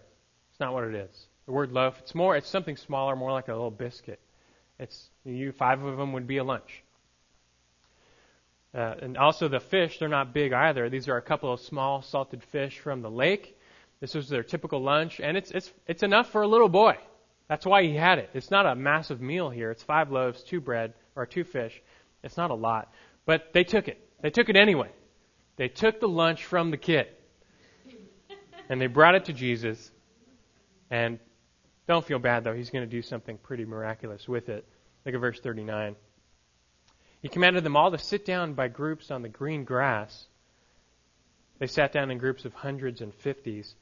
[0.50, 1.26] It's not what it is.
[1.44, 4.20] The word loaf, it's more, it's something smaller, more like a little biscuit.
[4.78, 6.82] It's you five of them would be a lunch.
[8.74, 10.88] Uh, and also the fish, they're not big either.
[10.88, 13.58] These are a couple of small salted fish from the lake.
[14.00, 16.96] This was their typical lunch, and it's it's it's enough for a little boy.
[17.48, 18.30] That's why he had it.
[18.32, 19.70] It's not a massive meal here.
[19.70, 21.80] It's five loaves, two bread, or two fish.
[22.22, 22.92] It's not a lot,
[23.26, 23.98] but they took it.
[24.22, 24.90] They took it anyway.
[25.56, 27.08] They took the lunch from the kid,
[28.68, 29.90] and they brought it to Jesus.
[30.90, 31.18] And
[31.86, 32.54] don't feel bad though.
[32.54, 34.66] He's going to do something pretty miraculous with it.
[35.04, 35.94] Look at verse 39.
[37.22, 40.26] He commanded them all to sit down by groups on the green grass.
[41.60, 43.72] They sat down in groups of hundreds and fifties.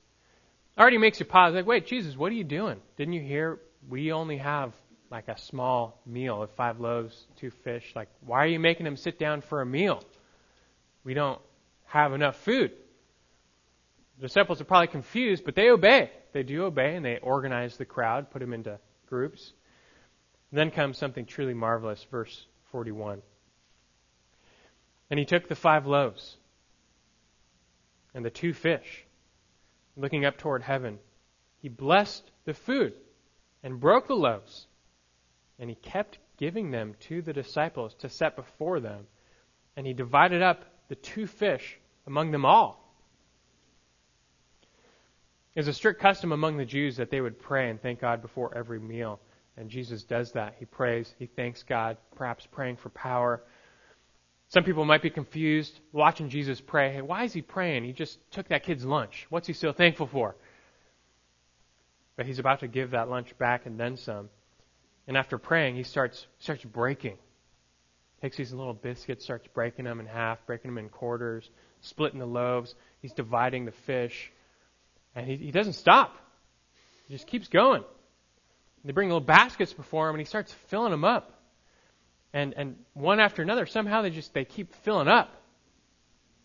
[0.78, 2.78] Already makes you pause, like, wait, Jesus, what are you doing?
[2.98, 4.74] Didn't you hear we only have
[5.10, 7.92] like a small meal of five loaves, two fish?
[7.96, 10.02] Like, why are you making them sit down for a meal?
[11.02, 11.40] We don't
[11.86, 12.72] have enough food.
[14.18, 16.10] The disciples are probably confused, but they obey.
[16.34, 19.54] They do obey, and they organize the crowd, put them into groups.
[20.52, 23.22] Then comes something truly marvelous, verse 41.
[25.10, 26.36] And he took the five loaves
[28.14, 29.04] and the two fish,
[29.96, 30.98] looking up toward heaven.
[31.60, 32.94] He blessed the food
[33.62, 34.66] and broke the loaves,
[35.58, 39.06] and he kept giving them to the disciples to set before them.
[39.76, 42.80] And he divided up the two fish among them all.
[45.54, 48.22] It was a strict custom among the Jews that they would pray and thank God
[48.22, 49.20] before every meal.
[49.56, 50.54] And Jesus does that.
[50.58, 53.42] He prays, he thanks God, perhaps praying for power.
[54.48, 56.92] Some people might be confused watching Jesus pray.
[56.92, 57.84] Hey, why is he praying?
[57.84, 59.26] He just took that kid's lunch.
[59.30, 60.34] What's he so thankful for?
[62.16, 64.28] But he's about to give that lunch back and then some.
[65.06, 67.16] And after praying, he starts starts breaking.
[68.20, 71.48] Takes these little biscuits, starts breaking them in half, breaking them in quarters,
[71.80, 72.74] splitting the loaves.
[73.00, 74.30] He's dividing the fish.
[75.14, 76.16] And he, he doesn't stop.
[77.08, 77.84] He just keeps going.
[78.84, 81.34] They bring little baskets before him, and he starts filling them up.
[82.32, 85.34] And and one after another, somehow they just they keep filling up.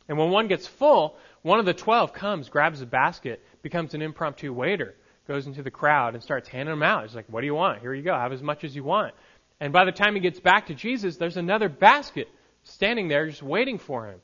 [0.08, 4.02] And when one gets full, one of the twelve comes, grabs a basket, becomes an
[4.02, 4.95] impromptu waiter,
[5.28, 7.04] goes into the crowd and starts handing them out.
[7.04, 7.82] He's like, "What do you want?
[7.82, 8.13] Here you go.
[8.13, 9.13] Have as much as you want."
[9.60, 12.28] And by the time he gets back to Jesus, there's another basket
[12.63, 14.19] standing there just waiting for him.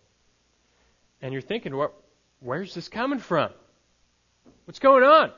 [1.21, 1.93] And you're thinking, what,
[2.39, 3.51] where's this coming from?
[4.65, 5.31] What's going on?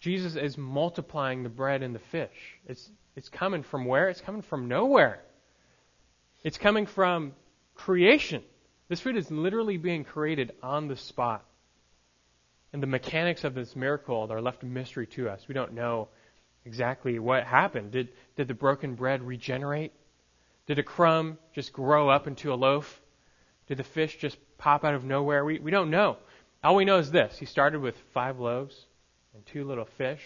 [0.00, 2.58] Jesus is multiplying the bread and the fish.
[2.66, 4.08] It's, it's coming from where?
[4.08, 5.20] It's coming from nowhere.
[6.44, 7.32] It's coming from
[7.74, 8.42] creation.
[8.88, 11.44] This food is literally being created on the spot.
[12.72, 15.48] And the mechanics of this miracle are left a mystery to us.
[15.48, 16.08] We don't know
[16.64, 17.92] exactly what happened.
[17.92, 19.92] Did, did the broken bread regenerate?
[20.66, 23.00] Did a crumb just grow up into a loaf?
[23.68, 25.44] Did the fish just pop out of nowhere?
[25.44, 26.18] We, we don't know.
[26.62, 28.86] All we know is this He started with five loaves
[29.36, 30.22] and two little fish,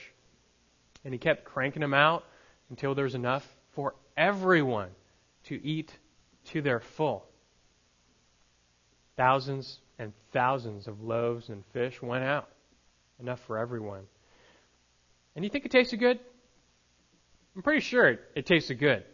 [1.04, 2.24] and he kept cranking them out
[2.70, 4.90] until there was enough for everyone
[5.44, 5.92] to eat
[6.44, 7.26] to their full.
[9.16, 12.48] Thousands and thousands of loaves and fish went out,
[13.18, 14.04] enough for everyone.
[15.34, 16.20] And you think it tasted good?
[17.56, 19.04] I'm pretty sure it, it tasted good.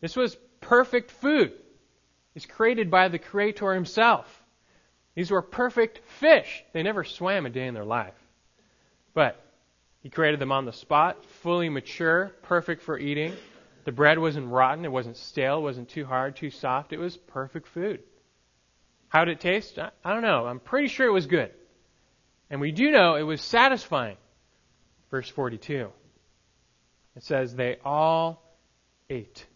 [0.00, 1.52] This was perfect food.
[2.34, 4.44] It's created by the Creator Himself.
[5.14, 6.62] These were perfect fish.
[6.72, 8.14] They never swam a day in their life.
[9.14, 9.40] But
[10.02, 13.34] He created them on the spot, fully mature, perfect for eating.
[13.84, 16.92] The bread wasn't rotten, it wasn't stale, it wasn't too hard, too soft.
[16.92, 18.02] It was perfect food.
[19.08, 19.78] How did it taste?
[19.78, 20.46] I, don't know.
[20.46, 21.50] I'm pretty sure it was good.
[22.50, 24.16] And we do know it was satisfying.
[25.10, 25.88] Verse 42.
[27.16, 28.42] It says, They all
[29.08, 29.46] ate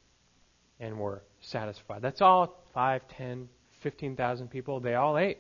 [0.81, 2.03] and were satisfied.
[2.03, 3.49] That's all 5, 10,
[3.81, 4.81] 15,000 people.
[4.81, 5.39] They all ate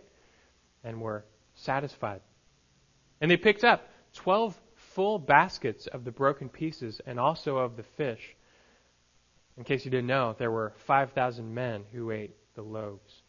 [0.84, 2.20] and were satisfied.
[3.20, 7.82] And they picked up 12 full baskets of the broken pieces and also of the
[7.82, 8.36] fish.
[9.56, 13.22] In case you didn't know, there were 5,000 men who ate the loaves.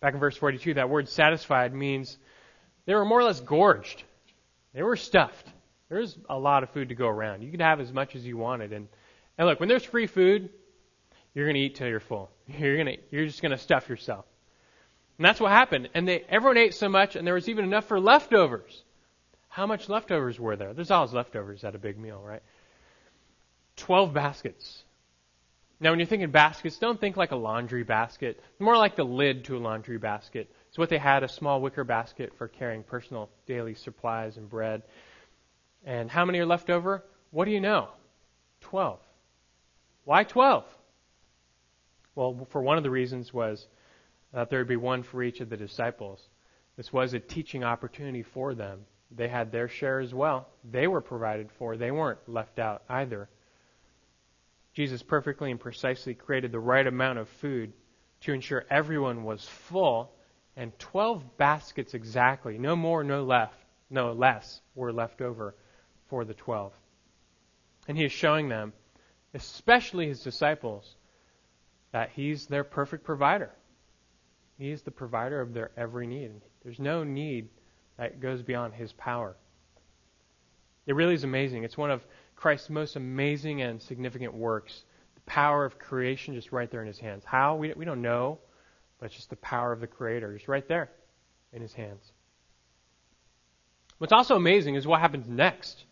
[0.00, 2.16] Back in verse 42, that word satisfied means
[2.86, 4.04] they were more or less gorged.
[4.72, 5.46] They were stuffed.
[5.88, 7.42] There's a lot of food to go around.
[7.42, 8.72] You could have as much as you wanted.
[8.72, 8.88] And,
[9.36, 10.50] and look, when there's free food,
[11.34, 12.30] you're going to eat till you're full.
[12.46, 14.24] You're to, you're just going to stuff yourself.
[15.18, 15.90] And that's what happened.
[15.94, 18.84] And they, everyone ate so much, and there was even enough for leftovers.
[19.58, 20.72] How much leftovers were there?
[20.72, 22.44] There's always leftovers at a big meal, right?
[23.74, 24.84] Twelve baskets.
[25.80, 28.40] Now, when you're thinking baskets, don't think like a laundry basket.
[28.60, 30.48] More like the lid to a laundry basket.
[30.68, 34.84] It's what they had a small wicker basket for carrying personal daily supplies and bread.
[35.84, 37.02] And how many are left over?
[37.32, 37.88] What do you know?
[38.60, 39.00] Twelve.
[40.04, 40.66] Why twelve?
[42.14, 43.66] Well, for one of the reasons was
[44.32, 46.22] that there would be one for each of the disciples.
[46.76, 50.48] This was a teaching opportunity for them they had their share as well.
[50.70, 51.76] They were provided for.
[51.76, 53.28] They weren't left out either.
[54.74, 57.72] Jesus perfectly and precisely created the right amount of food
[58.20, 60.12] to ensure everyone was full,
[60.56, 63.58] and 12 baskets exactly, no more, no left,
[63.90, 65.54] no less, were left over
[66.08, 66.72] for the 12.
[67.86, 68.72] And he is showing them,
[69.34, 70.96] especially his disciples,
[71.92, 73.50] that he's their perfect provider.
[74.58, 76.32] He is the provider of their every need.
[76.62, 77.48] There's no need
[77.98, 79.36] that goes beyond his power.
[80.86, 81.64] It really is amazing.
[81.64, 82.02] It's one of
[82.36, 84.84] Christ's most amazing and significant works.
[85.16, 87.24] The power of creation just right there in his hands.
[87.26, 87.56] How?
[87.56, 88.38] We, we don't know,
[88.98, 90.90] but it's just the power of the Creator just right there
[91.52, 92.12] in his hands.
[93.98, 95.84] What's also amazing is what happens next.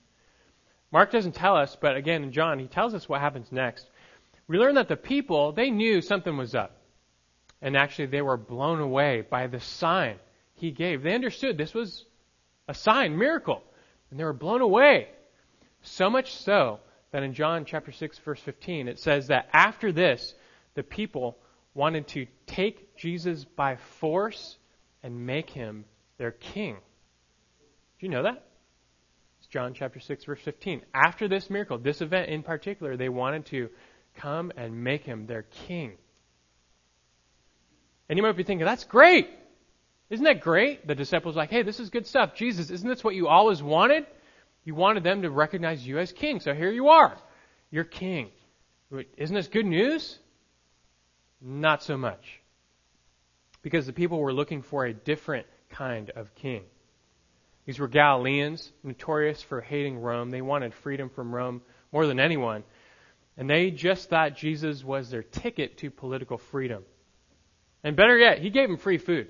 [0.92, 3.86] Mark doesn't tell us, but again in John, he tells us what happens next.
[4.46, 6.78] We learn that the people, they knew something was up.
[7.60, 10.16] And actually, they were blown away by the sign
[10.56, 11.02] he gave.
[11.02, 12.04] They understood this was
[12.68, 13.62] a sign, miracle.
[14.10, 15.08] And they were blown away.
[15.82, 16.80] So much so
[17.12, 20.34] that in John chapter 6 verse 15 it says that after this
[20.74, 21.38] the people
[21.74, 24.56] wanted to take Jesus by force
[25.02, 25.84] and make him
[26.18, 26.74] their king.
[27.98, 28.44] Do you know that?
[29.38, 30.82] It's John chapter 6 verse 15.
[30.92, 33.68] After this miracle, this event in particular, they wanted to
[34.16, 35.92] come and make him their king.
[38.08, 39.28] And you might be thinking, that's great.
[40.08, 40.86] Isn't that great?
[40.86, 42.34] The disciples like, hey, this is good stuff.
[42.34, 44.06] Jesus, isn't this what you always wanted?
[44.64, 46.40] You wanted them to recognize you as king.
[46.40, 47.16] So here you are.
[47.70, 48.30] You're king.
[49.16, 50.18] Isn't this good news?
[51.40, 52.40] Not so much.
[53.62, 56.62] Because the people were looking for a different kind of king.
[57.64, 60.30] These were Galileans, notorious for hating Rome.
[60.30, 62.62] They wanted freedom from Rome more than anyone.
[63.36, 66.84] And they just thought Jesus was their ticket to political freedom.
[67.82, 69.28] And better yet, he gave them free food.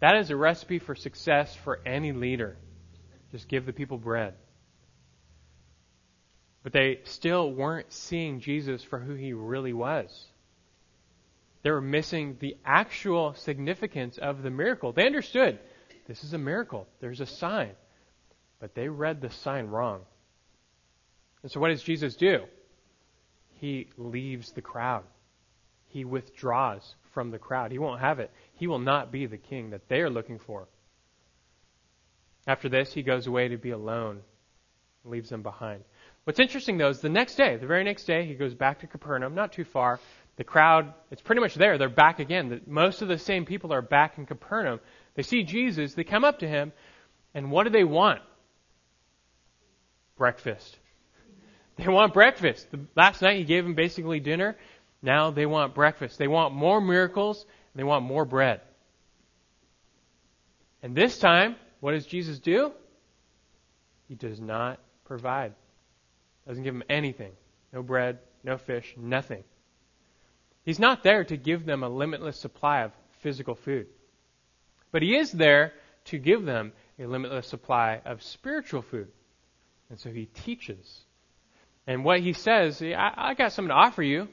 [0.00, 2.56] That is a recipe for success for any leader.
[3.32, 4.34] Just give the people bread.
[6.62, 10.26] But they still weren't seeing Jesus for who he really was.
[11.62, 14.92] They were missing the actual significance of the miracle.
[14.92, 15.58] They understood
[16.06, 17.72] this is a miracle, there's a sign.
[18.60, 20.00] But they read the sign wrong.
[21.42, 22.44] And so, what does Jesus do?
[23.60, 25.04] He leaves the crowd,
[25.88, 27.72] he withdraws from the crowd.
[27.72, 28.30] He won't have it.
[28.58, 30.68] He will not be the king that they are looking for.
[32.46, 34.20] After this, he goes away to be alone,
[35.04, 35.84] leaves them behind.
[36.24, 38.86] What's interesting, though, is the next day, the very next day, he goes back to
[38.86, 40.00] Capernaum, not too far.
[40.36, 41.78] The crowd, it's pretty much there.
[41.78, 42.60] They're back again.
[42.66, 44.80] Most of the same people are back in Capernaum.
[45.14, 46.72] They see Jesus, they come up to him,
[47.34, 48.20] and what do they want?
[50.16, 50.78] Breakfast.
[51.76, 52.66] They want breakfast.
[52.96, 54.56] last night he gave them basically dinner.
[55.00, 56.18] Now they want breakfast.
[56.18, 57.46] They want more miracles.
[57.74, 58.60] They want more bread.
[60.82, 62.72] And this time, what does Jesus do?
[64.08, 65.54] He does not provide.
[66.46, 67.32] Doesn't give them anything.
[67.72, 69.44] No bread, no fish, nothing.
[70.64, 73.86] He's not there to give them a limitless supply of physical food.
[74.90, 75.72] But he is there
[76.06, 79.08] to give them a limitless supply of spiritual food.
[79.90, 81.04] And so he teaches.
[81.86, 84.28] And what he says, I, I got something to offer you.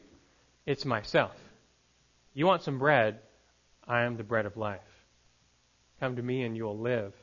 [0.65, 1.35] It's myself.
[2.35, 3.19] You want some bread?
[3.87, 4.81] I am the bread of life.
[5.99, 7.13] Come to me and you'll live.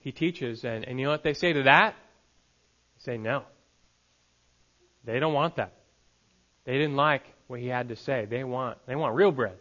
[0.00, 1.94] He teaches, and, and you know what they say to that?
[2.96, 3.44] They say no.
[5.04, 5.72] They don't want that.
[6.64, 8.26] They didn't like what he had to say.
[8.28, 9.56] They want they want real bread.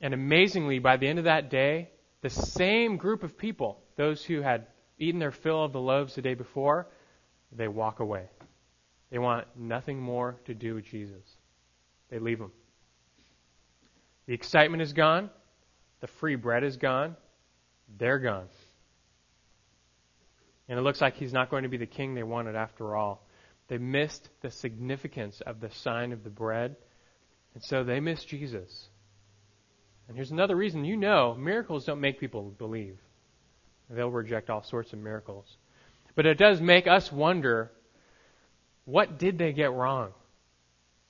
[0.00, 1.90] And amazingly, by the end of that day,
[2.22, 4.66] the same group of people, those who had
[4.98, 6.86] eaten their fill of the loaves the day before,
[7.52, 8.28] they walk away.
[9.10, 11.35] They want nothing more to do with Jesus.
[12.10, 12.52] They leave him.
[14.26, 15.30] The excitement is gone.
[16.00, 17.16] The free bread is gone.
[17.98, 18.48] They're gone.
[20.68, 23.24] And it looks like he's not going to be the king they wanted after all.
[23.68, 26.76] They missed the significance of the sign of the bread.
[27.54, 28.88] And so they missed Jesus.
[30.08, 32.98] And here's another reason you know miracles don't make people believe.
[33.90, 35.56] They'll reject all sorts of miracles.
[36.14, 37.70] But it does make us wonder
[38.84, 40.12] what did they get wrong?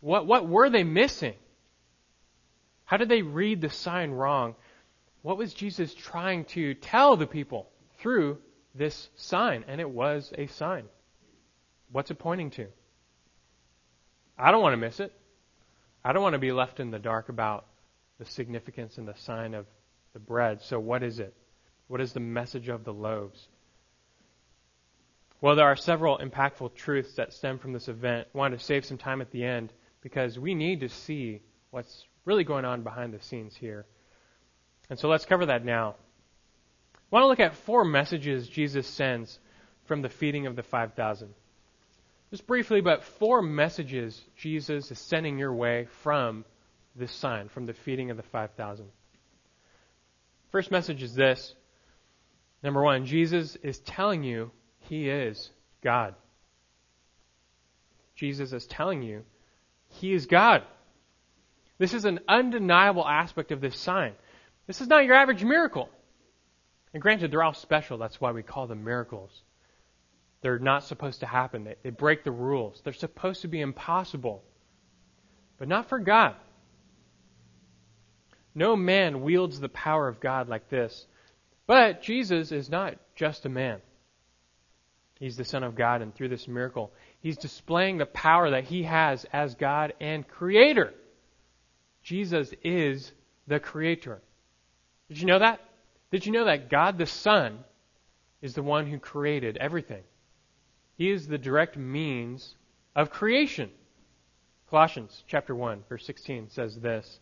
[0.06, 1.34] What, what were they missing?
[2.84, 4.54] How did they read the sign wrong?
[5.22, 8.38] What was Jesus trying to tell the people through
[8.72, 9.64] this sign?
[9.66, 10.84] And it was a sign.
[11.90, 12.68] What's it pointing to?
[14.38, 15.12] I don't want to miss it.
[16.04, 17.66] I don't want to be left in the dark about
[18.20, 19.66] the significance and the sign of
[20.12, 20.62] the bread.
[20.62, 21.34] So, what is it?
[21.88, 23.48] What is the message of the loaves?
[25.40, 28.28] Well, there are several impactful truths that stem from this event.
[28.32, 29.72] I wanted to save some time at the end
[30.06, 31.42] because we need to see
[31.72, 33.84] what's really going on behind the scenes here.
[34.88, 35.96] And so let's cover that now.
[36.94, 39.40] I want to look at four messages Jesus sends
[39.86, 41.34] from the feeding of the 5,000.
[42.30, 46.44] Just briefly, but four messages Jesus is sending your way from
[46.94, 48.86] this sign, from the feeding of the 5,000.
[50.52, 51.52] First message is this.
[52.62, 54.52] Number one, Jesus is telling you
[54.82, 55.50] he is
[55.82, 56.14] God.
[58.14, 59.24] Jesus is telling you
[59.96, 60.62] he is God.
[61.78, 64.12] This is an undeniable aspect of this sign.
[64.66, 65.88] This is not your average miracle.
[66.92, 67.98] And granted, they're all special.
[67.98, 69.42] That's why we call them miracles.
[70.40, 71.64] They're not supposed to happen.
[71.64, 72.80] They, they break the rules.
[72.82, 74.42] They're supposed to be impossible.
[75.58, 76.36] But not for God.
[78.54, 81.06] No man wields the power of God like this.
[81.66, 83.80] But Jesus is not just a man.
[85.18, 86.92] He's the Son of God, and through this miracle,
[87.26, 90.94] he's displaying the power that he has as God and Creator.
[92.04, 93.10] Jesus is
[93.48, 94.22] the Creator.
[95.08, 95.60] Did you know that?
[96.12, 97.58] Did you know that God the Son
[98.42, 100.04] is the one who created everything?
[100.98, 102.54] He is the direct means
[102.94, 103.70] of creation.
[104.70, 107.18] Colossians chapter 1 verse 16 says this.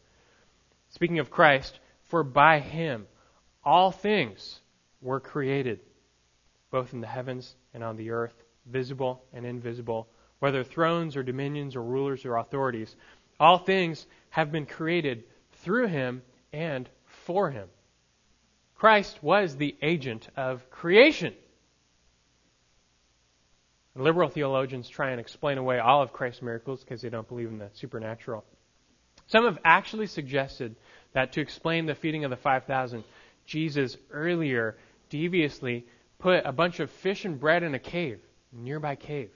[0.91, 3.07] Speaking of Christ, for by him
[3.65, 4.61] all things
[5.01, 5.81] were created,
[6.71, 10.09] both in the heavens and on the earth, visible and invisible,
[10.39, 12.95] whether thrones or dominions or rulers or authorities.
[13.41, 15.25] All things have been created
[15.63, 16.89] through him and
[17.27, 17.69] for him.
[18.75, 21.35] Christ was the agent of creation.
[23.97, 27.59] Liberal theologians try and explain away all of Christ's miracles because they don't believe in
[27.59, 28.45] the supernatural.
[29.27, 30.75] Some have actually suggested
[31.13, 33.05] that to explain the feeding of the 5,000,
[33.47, 34.77] Jesus earlier
[35.11, 35.87] deviously
[36.19, 38.21] put a bunch of fish and bread in a cave,
[38.55, 39.31] nearby cave.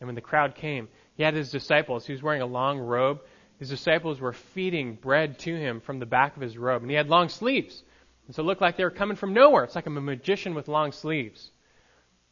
[0.00, 2.06] And when the crowd came, he had his disciples.
[2.06, 3.20] He was wearing a long robe.
[3.58, 6.82] His disciples were feeding bread to him from the back of his robe.
[6.82, 7.82] And he had long sleeves.
[8.26, 9.64] And so it looked like they were coming from nowhere.
[9.64, 11.50] It's like a magician with long sleeves.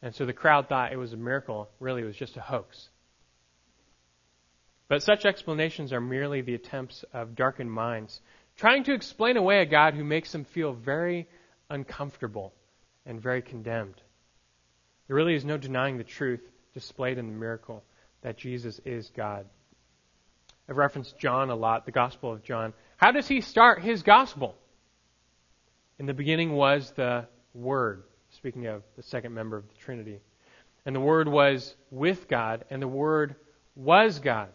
[0.01, 1.69] And so the crowd thought it was a miracle.
[1.79, 2.89] Really, it was just a hoax.
[4.87, 8.21] But such explanations are merely the attempts of darkened minds
[8.57, 11.27] trying to explain away a God who makes them feel very
[11.69, 12.53] uncomfortable
[13.05, 14.01] and very condemned.
[15.07, 16.41] There really is no denying the truth
[16.73, 17.83] displayed in the miracle
[18.21, 19.45] that Jesus is God.
[20.67, 22.73] I've referenced John a lot, the Gospel of John.
[22.97, 24.55] How does he start his Gospel?
[25.99, 30.19] In the beginning was the Word, speaking of the second member of the Trinity.
[30.85, 33.35] And the Word was with God, and the Word
[33.75, 34.49] was God.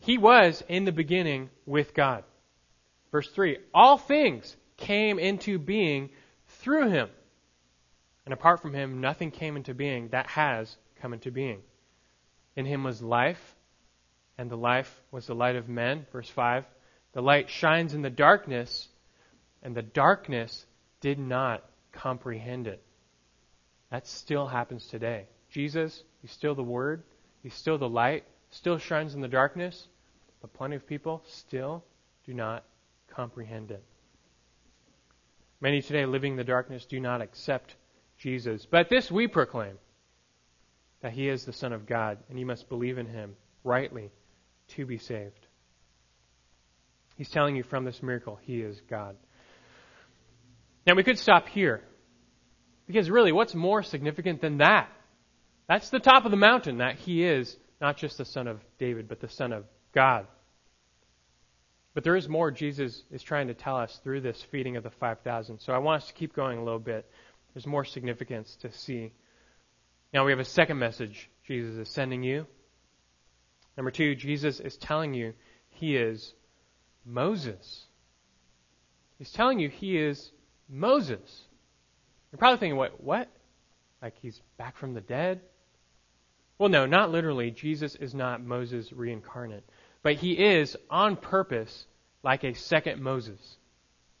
[0.00, 2.24] He was in the beginning with God.
[3.10, 6.10] Verse 3 All things came into being
[6.46, 7.08] through him.
[8.24, 11.60] And apart from him, nothing came into being that has come into being.
[12.56, 13.54] In him was life,
[14.38, 16.06] and the life was the light of men.
[16.12, 16.64] Verse 5
[17.12, 18.88] The light shines in the darkness,
[19.62, 20.66] and the darkness
[21.00, 21.62] did not
[21.92, 22.82] comprehend it.
[23.90, 25.26] That still happens today.
[25.50, 27.02] Jesus, he's still the Word,
[27.42, 29.88] he's still the light, still shines in the darkness,
[30.40, 31.84] but plenty of people still
[32.24, 32.64] do not
[33.08, 33.84] comprehend it.
[35.60, 37.76] Many today living in the darkness do not accept
[38.24, 38.66] Jesus.
[38.68, 39.78] But this we proclaim
[41.02, 44.10] that he is the Son of God, and you must believe in him rightly
[44.68, 45.46] to be saved.
[47.16, 49.16] He's telling you from this miracle, he is God.
[50.86, 51.82] Now, we could stop here.
[52.86, 54.88] Because really, what's more significant than that?
[55.68, 59.06] That's the top of the mountain, that he is not just the Son of David,
[59.06, 59.64] but the Son of
[59.94, 60.26] God.
[61.92, 64.90] But there is more Jesus is trying to tell us through this feeding of the
[64.90, 65.60] 5,000.
[65.60, 67.08] So I want us to keep going a little bit.
[67.54, 69.12] There's more significance to see.
[70.12, 72.46] Now we have a second message Jesus is sending you.
[73.76, 75.34] Number two, Jesus is telling you
[75.70, 76.34] he is
[77.04, 77.84] Moses.
[79.18, 80.30] He's telling you he is
[80.68, 81.42] Moses.
[82.30, 83.02] You're probably thinking, what?
[83.02, 83.28] What?
[84.02, 85.40] Like he's back from the dead?
[86.58, 87.50] Well, no, not literally.
[87.50, 89.64] Jesus is not Moses reincarnate.
[90.02, 91.86] But he is, on purpose,
[92.22, 93.56] like a second Moses,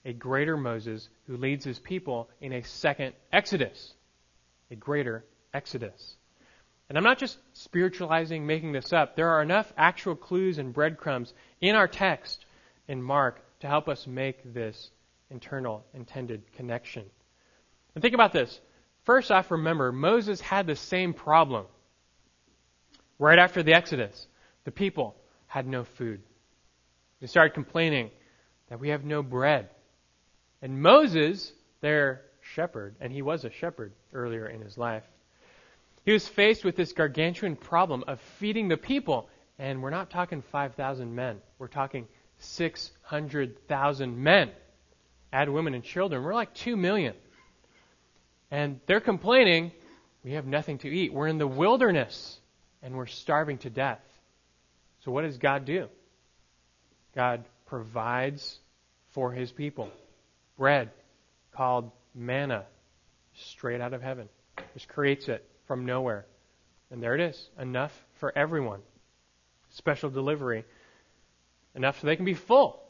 [0.04, 3.94] a greater Moses who leads his people in a second Exodus,
[4.70, 6.16] a greater Exodus.
[6.88, 9.16] And I'm not just spiritualizing, making this up.
[9.16, 12.44] There are enough actual clues and breadcrumbs in our text
[12.88, 14.90] in Mark to help us make this
[15.30, 17.04] internal intended connection.
[17.94, 18.60] And think about this.
[19.04, 21.66] First off, remember, Moses had the same problem.
[23.18, 24.26] Right after the Exodus,
[24.64, 25.14] the people
[25.46, 26.20] had no food.
[27.20, 28.10] They started complaining
[28.68, 29.70] that we have no bread.
[30.64, 31.52] And Moses,
[31.82, 35.04] their shepherd, and he was a shepherd earlier in his life,
[36.06, 39.28] he was faced with this gargantuan problem of feeding the people.
[39.58, 42.08] And we're not talking 5,000 men, we're talking
[42.38, 44.52] 600,000 men.
[45.34, 47.14] Add women and children, we're like 2 million.
[48.50, 49.70] And they're complaining,
[50.24, 51.12] we have nothing to eat.
[51.12, 52.40] We're in the wilderness
[52.82, 54.00] and we're starving to death.
[55.04, 55.88] So what does God do?
[57.14, 58.58] God provides
[59.10, 59.90] for his people
[60.56, 60.90] bread
[61.52, 62.64] called manna
[63.34, 64.28] straight out of heaven.
[64.74, 66.26] Just creates it from nowhere.
[66.90, 68.80] And there it is, enough for everyone.
[69.70, 70.64] Special delivery,
[71.74, 72.80] enough so they can be full.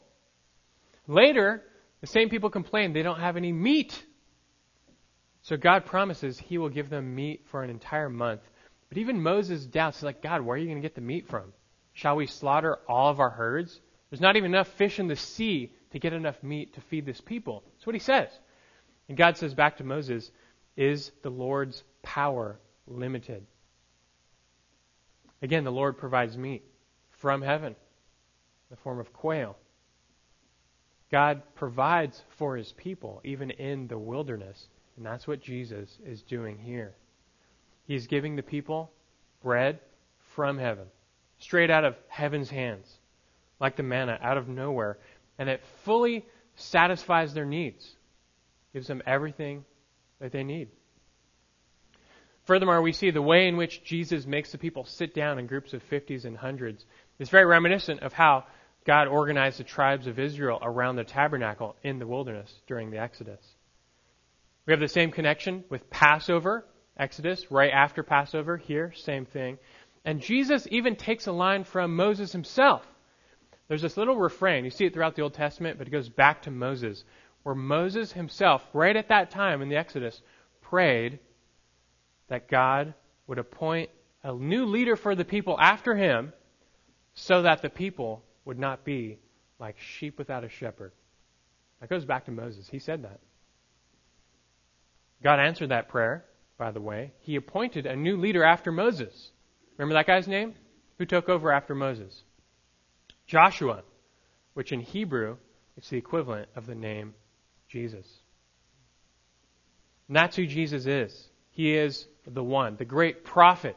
[1.07, 1.63] Later,
[2.01, 4.03] the same people complain they don't have any meat.
[5.41, 8.41] So God promises he will give them meat for an entire month.
[8.89, 11.27] But even Moses doubts, he's like, God, where are you going to get the meat
[11.27, 11.53] from?
[11.93, 13.79] Shall we slaughter all of our herds?
[14.09, 17.21] There's not even enough fish in the sea to get enough meat to feed this
[17.21, 17.63] people.
[17.73, 18.29] That's what he says.
[19.07, 20.31] And God says back to Moses,
[20.75, 23.45] Is the Lord's power limited?
[25.41, 26.63] Again, the Lord provides meat
[27.19, 27.75] from heaven in
[28.69, 29.57] the form of quail.
[31.11, 34.67] God provides for his people, even in the wilderness.
[34.97, 36.95] And that's what Jesus is doing here.
[37.85, 38.91] He's giving the people
[39.43, 39.79] bread
[40.35, 40.85] from heaven,
[41.37, 42.91] straight out of heaven's hands,
[43.59, 44.97] like the manna out of nowhere.
[45.37, 46.25] And it fully
[46.55, 47.95] satisfies their needs,
[48.73, 49.65] gives them everything
[50.19, 50.69] that they need.
[52.45, 55.73] Furthermore, we see the way in which Jesus makes the people sit down in groups
[55.73, 56.85] of 50s and hundreds
[57.17, 58.45] is very reminiscent of how
[58.85, 63.43] God organized the tribes of Israel around the tabernacle in the wilderness during the Exodus.
[64.65, 66.65] We have the same connection with Passover,
[66.97, 69.57] Exodus, right after Passover, here, same thing.
[70.05, 72.83] And Jesus even takes a line from Moses himself.
[73.67, 76.43] There's this little refrain, you see it throughout the Old Testament, but it goes back
[76.43, 77.03] to Moses,
[77.43, 80.21] where Moses himself, right at that time in the Exodus,
[80.61, 81.19] prayed
[82.27, 82.93] that God
[83.27, 83.89] would appoint
[84.23, 86.33] a new leader for the people after him
[87.13, 89.19] so that the people would not be
[89.59, 90.91] like sheep without a shepherd.
[91.79, 92.67] That goes back to Moses.
[92.67, 93.19] He said that.
[95.23, 96.25] God answered that prayer,
[96.57, 97.13] by the way.
[97.21, 99.31] He appointed a new leader after Moses.
[99.77, 100.53] Remember that guy's name?
[100.97, 102.24] Who took over after Moses?
[103.27, 103.83] Joshua,
[104.53, 105.37] which in Hebrew
[105.77, 107.13] is the equivalent of the name
[107.67, 108.07] Jesus.
[110.07, 111.29] And that's who Jesus is.
[111.51, 113.75] He is the one, the great prophet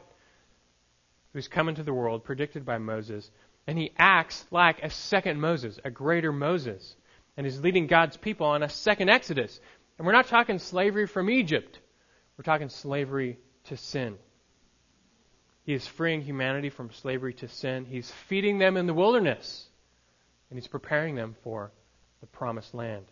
[1.33, 3.29] who's come into the world, predicted by Moses,
[3.67, 6.95] and he acts like a second Moses, a greater Moses,
[7.37, 9.59] and is leading God's people on a second Exodus.
[9.97, 11.79] And we're not talking slavery from Egypt,
[12.37, 14.17] we're talking slavery to sin.
[15.69, 17.85] He is freeing humanity from slavery to sin.
[17.85, 19.69] He's feeding them in the wilderness,
[20.49, 21.71] and he's preparing them for
[22.21, 23.05] the promised land.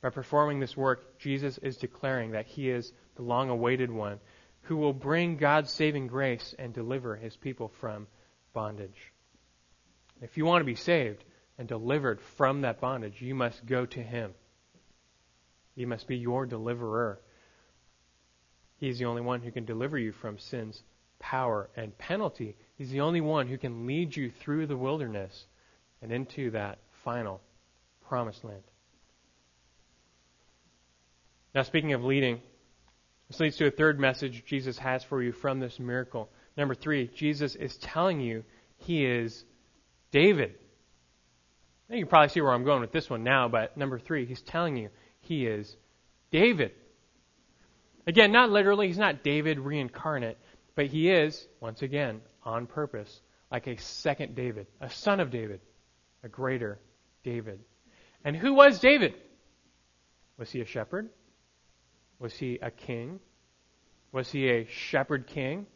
[0.00, 4.18] By performing this work, Jesus is declaring that he is the long awaited one
[4.62, 8.06] who will bring God's saving grace and deliver his people from
[8.54, 9.12] bondage.
[10.22, 11.22] If you want to be saved
[11.58, 14.32] and delivered from that bondage, you must go to Him.
[15.76, 17.20] He must be your deliverer.
[18.82, 20.82] He's the only one who can deliver you from sin's
[21.20, 22.56] power and penalty.
[22.74, 25.46] He's the only one who can lead you through the wilderness
[26.02, 27.40] and into that final
[28.08, 28.64] promised land.
[31.54, 32.40] Now, speaking of leading,
[33.28, 36.28] this leads to a third message Jesus has for you from this miracle.
[36.56, 38.42] Number three, Jesus is telling you
[38.78, 39.44] he is
[40.10, 40.56] David.
[41.88, 44.26] Now you can probably see where I'm going with this one now, but number three,
[44.26, 44.88] he's telling you
[45.20, 45.76] he is
[46.32, 46.72] David.
[48.06, 50.38] Again, not literally, he's not David reincarnate,
[50.74, 55.60] but he is, once again, on purpose, like a second David, a son of David,
[56.24, 56.80] a greater
[57.22, 57.60] David.
[58.24, 59.14] And who was David?
[60.38, 61.10] Was he a shepherd?
[62.18, 63.20] Was he a king?
[64.10, 65.66] Was he a shepherd king?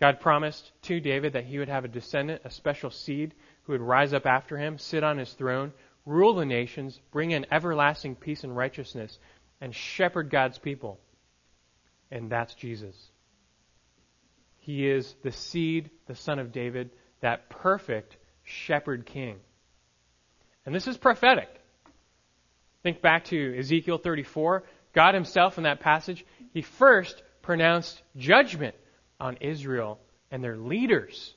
[0.00, 3.80] God promised to David that he would have a descendant, a special seed, who would
[3.80, 5.72] rise up after him, sit on his throne,
[6.04, 9.20] rule the nations, bring in everlasting peace and righteousness,
[9.62, 10.98] and shepherd God's people.
[12.10, 12.96] And that's Jesus.
[14.58, 16.90] He is the seed, the son of David,
[17.20, 19.36] that perfect shepherd king.
[20.66, 21.48] And this is prophetic.
[22.82, 24.64] Think back to Ezekiel 34.
[24.92, 28.74] God himself in that passage, he first pronounced judgment
[29.20, 30.00] on Israel
[30.32, 31.34] and their leaders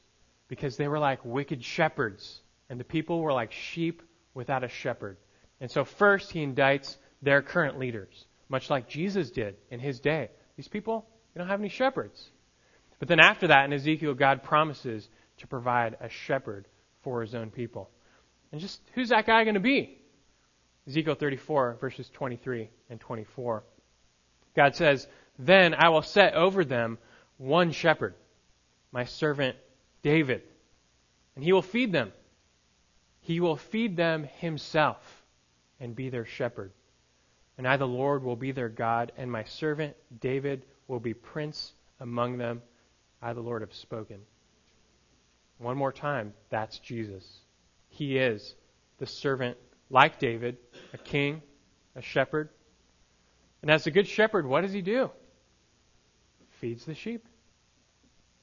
[0.48, 4.02] because they were like wicked shepherds and the people were like sheep
[4.34, 5.18] without a shepherd.
[5.62, 10.30] And so first he indicts their current leaders, much like Jesus did in his day.
[10.56, 12.30] These people, they don't have any shepherds.
[13.00, 15.10] But then after that in Ezekiel, God promises
[15.40, 16.68] to provide a shepherd
[17.02, 17.90] for his own people.
[18.52, 19.98] And just who's that guy going to be?
[20.88, 23.64] Ezekiel 34, verses 23 and 24.
[24.56, 25.08] God says,
[25.40, 27.00] Then I will set over them
[27.38, 28.14] one shepherd,
[28.92, 29.58] my servant
[30.04, 30.44] David,
[31.36, 32.14] and he will feed them.
[33.22, 35.24] He will feed them himself
[35.80, 36.72] and be their shepherd.
[37.58, 41.74] And I, the Lord, will be their God, and my servant David will be prince
[42.00, 42.62] among them.
[43.22, 44.20] I, the Lord, have spoken.
[45.58, 47.26] One more time, that's Jesus.
[47.90, 48.56] He is
[48.98, 49.58] the servant
[49.90, 50.58] like David,
[50.94, 51.42] a king,
[51.96, 52.50] a shepherd.
[53.62, 55.12] And as a good shepherd, what does he do?
[56.60, 57.26] Feeds the sheep.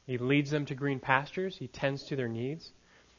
[0.06, 1.56] He leads them to green pastures.
[1.56, 2.72] He tends to their needs.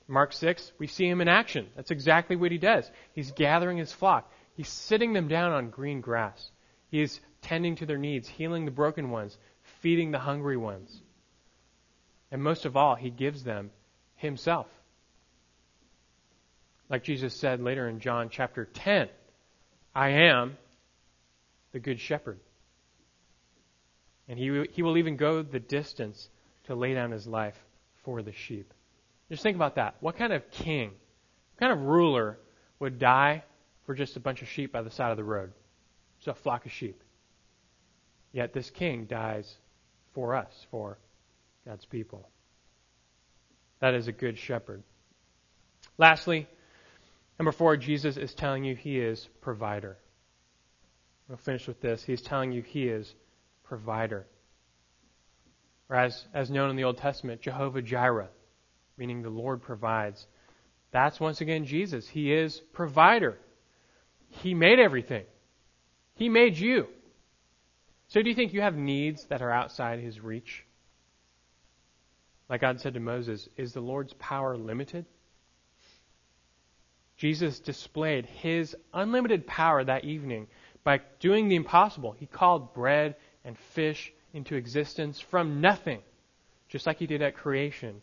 [0.08, 1.68] Mark 6, we see him in action.
[1.76, 2.90] That's exactly what he does.
[3.14, 4.30] He's gathering his flock.
[4.56, 6.52] He's sitting them down on green grass.
[6.90, 9.38] He is tending to their needs, healing the broken ones,
[9.82, 11.02] feeding the hungry ones.
[12.32, 13.72] And most of all, he gives them
[14.16, 14.68] himself.
[16.90, 19.10] Like Jesus said later in John chapter 10,
[19.96, 20.58] I am
[21.72, 22.40] the good shepherd.
[24.28, 26.30] And he, he will even go the distance
[26.66, 27.58] to lay down his life
[28.04, 28.74] for the sheep.
[29.30, 29.96] Just think about that.
[30.00, 32.38] What kind of king, what kind of ruler
[32.80, 33.44] would die
[33.86, 35.52] for just a bunch of sheep by the side of the road?
[36.20, 37.04] Just a flock of sheep.
[38.32, 39.58] Yet this king dies
[40.14, 40.98] for us, for
[41.66, 42.30] God's people.
[43.80, 44.84] That is a good shepherd.
[45.98, 46.48] Lastly,
[47.38, 49.98] number four, Jesus is telling you he is provider.
[51.28, 52.04] We'll finish with this.
[52.04, 53.14] He's telling you he is
[53.64, 54.26] provider.
[55.90, 58.30] Or as, as known in the Old Testament, Jehovah Jireh,
[58.98, 60.26] meaning the Lord provides.
[60.92, 62.08] That's once again Jesus.
[62.08, 63.38] He is provider.
[64.42, 65.26] He made everything.
[66.16, 66.88] He made you.
[68.08, 70.66] So do you think you have needs that are outside his reach?
[72.50, 75.06] Like God said to Moses, is the Lord's power limited?
[77.18, 80.48] Jesus displayed his unlimited power that evening
[80.84, 82.12] by doing the impossible.
[82.12, 83.16] He called bread
[83.46, 86.02] and fish into existence from nothing,
[86.68, 88.02] just like he did at creation,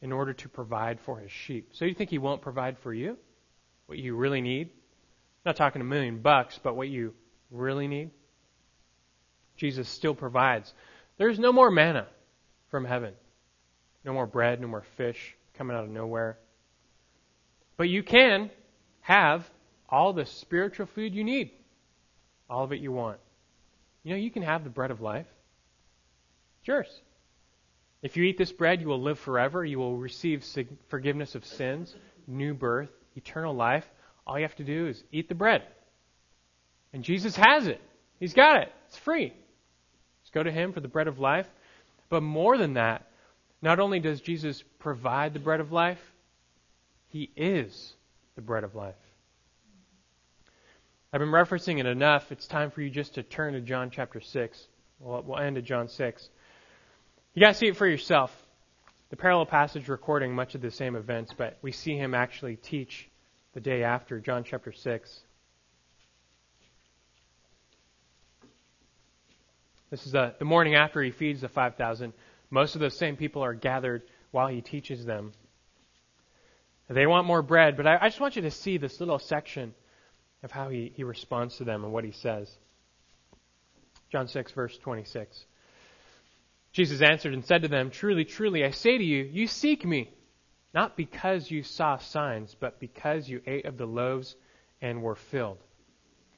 [0.00, 1.70] in order to provide for his sheep.
[1.72, 3.18] So you think he won't provide for you?
[3.86, 4.70] What you really need?
[5.44, 7.14] I'm not talking a million bucks, but what you
[7.50, 8.10] really need?
[9.56, 10.72] Jesus still provides.
[11.16, 12.06] There's no more manna
[12.70, 13.14] from heaven.
[14.04, 16.38] No more bread, no more fish coming out of nowhere.
[17.76, 18.50] But you can
[19.00, 19.48] have
[19.88, 21.50] all the spiritual food you need.
[22.48, 23.18] All of it you want.
[24.02, 25.26] You know, you can have the bread of life.
[26.60, 27.00] It's yours.
[28.02, 29.64] If you eat this bread, you will live forever.
[29.64, 30.44] You will receive
[30.88, 31.94] forgiveness of sins,
[32.26, 33.86] new birth, eternal life.
[34.30, 35.64] All you have to do is eat the bread.
[36.92, 37.80] And Jesus has it.
[38.20, 38.72] He's got it.
[38.86, 39.32] It's free.
[40.22, 41.48] Just go to Him for the bread of life.
[42.10, 43.10] But more than that,
[43.60, 45.98] not only does Jesus provide the bread of life,
[47.08, 47.94] He is
[48.36, 48.94] the bread of life.
[51.12, 52.30] I've been referencing it enough.
[52.30, 54.68] It's time for you just to turn to John chapter 6.
[55.00, 56.28] We'll, we'll end at John 6.
[57.34, 58.30] You got to see it for yourself.
[59.08, 63.10] The parallel passage recording much of the same events, but we see him actually teach
[63.54, 65.20] the day after, John chapter 6.
[69.90, 72.12] This is the, the morning after he feeds the 5,000.
[72.50, 75.32] Most of those same people are gathered while he teaches them.
[76.88, 79.74] They want more bread, but I, I just want you to see this little section
[80.42, 82.50] of how he, he responds to them and what he says.
[84.10, 85.44] John 6, verse 26.
[86.72, 90.12] Jesus answered and said to them, Truly, truly, I say to you, you seek me,
[90.72, 94.36] not because you saw signs, but because you ate of the loaves
[94.80, 95.58] and were filled.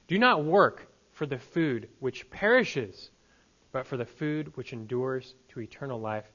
[0.08, 3.10] Do not work for the food which perishes,
[3.72, 6.26] but for the food which endures to eternal life,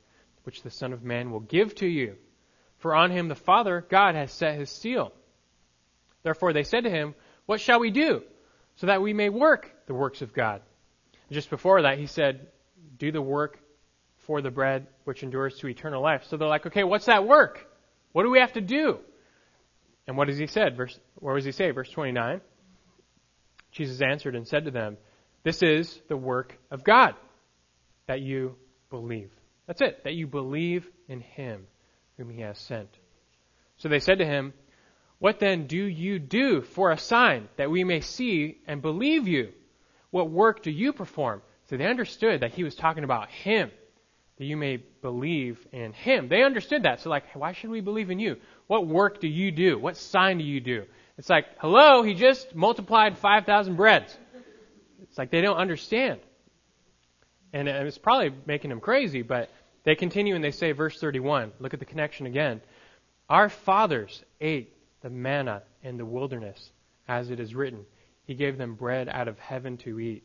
[0.44, 2.16] which the Son of Man will give to you.
[2.78, 5.12] For on him the Father, God, has set his seal.
[6.24, 7.16] Therefore they said to him,
[7.48, 8.22] what shall we do
[8.76, 10.62] so that we may work the works of God?
[11.32, 12.48] Just before that, he said,
[12.98, 13.60] Do the work
[14.28, 16.26] for the bread which endures to eternal life.
[16.26, 17.66] So they're like, okay, what's that work?
[18.18, 18.98] What do we have to do?
[20.08, 20.76] And what does he said?
[20.76, 21.70] Verse, what does he say?
[21.70, 22.42] Verse 29.
[23.72, 24.98] Jesus answered and said to them,
[25.44, 27.14] This is the work of God,
[28.08, 28.56] that you
[28.90, 29.30] believe.
[29.68, 31.68] That's it, that you believe in him
[32.18, 32.90] whom he has sent.
[33.78, 34.52] So they said to him,
[35.20, 39.54] what then do you do for a sign that we may see and believe you?
[40.10, 41.44] What work do you perform?
[41.70, 43.70] So they understood that he was talking about him,
[44.38, 46.28] that you may believe in him.
[46.28, 47.02] They understood that.
[47.02, 48.38] So, like, why should we believe in you?
[48.68, 49.80] What work do you do?
[49.80, 50.86] What sign do you do?
[51.18, 54.16] It's like, hello, he just multiplied 5,000 breads.
[55.02, 56.20] It's like they don't understand.
[57.54, 59.50] And it's probably making them crazy, but
[59.84, 62.62] they continue and they say, verse 31, look at the connection again.
[63.30, 66.72] Our fathers ate the manna in the wilderness,
[67.08, 67.86] as it is written.
[68.26, 70.24] He gave them bread out of heaven to eat.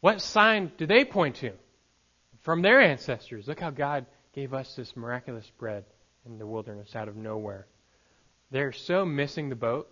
[0.00, 1.52] What sign do they point to?
[2.44, 3.48] From their ancestors.
[3.48, 5.84] Look how God gave us this miraculous bread
[6.26, 7.66] in the wilderness out of nowhere.
[8.50, 9.88] They're so missing the boat.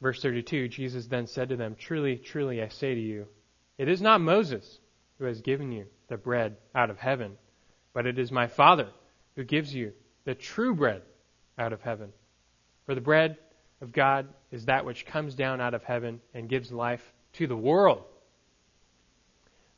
[0.00, 3.26] Verse 32 Jesus then said to them, Truly, truly, I say to you,
[3.76, 4.80] it is not Moses
[5.18, 7.36] who has given you the bread out of heaven,
[7.92, 8.88] but it is my Father
[9.36, 9.92] who gives you
[10.24, 11.02] the true bread
[11.58, 12.12] out of heaven.
[12.86, 13.36] For the bread
[13.82, 17.56] of God is that which comes down out of heaven and gives life to the
[17.56, 18.04] world.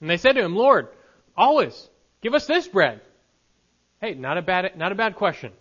[0.00, 0.88] And they said to him, Lord,
[1.36, 1.88] always
[2.20, 3.00] give us this bread.
[4.00, 5.52] Hey, not a bad, not a bad question.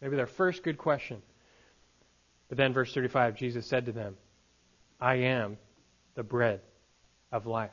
[0.00, 1.22] Maybe their first good question.
[2.48, 4.16] But then, verse 35, Jesus said to them,
[5.00, 5.56] I am
[6.14, 6.60] the bread
[7.32, 7.70] of life.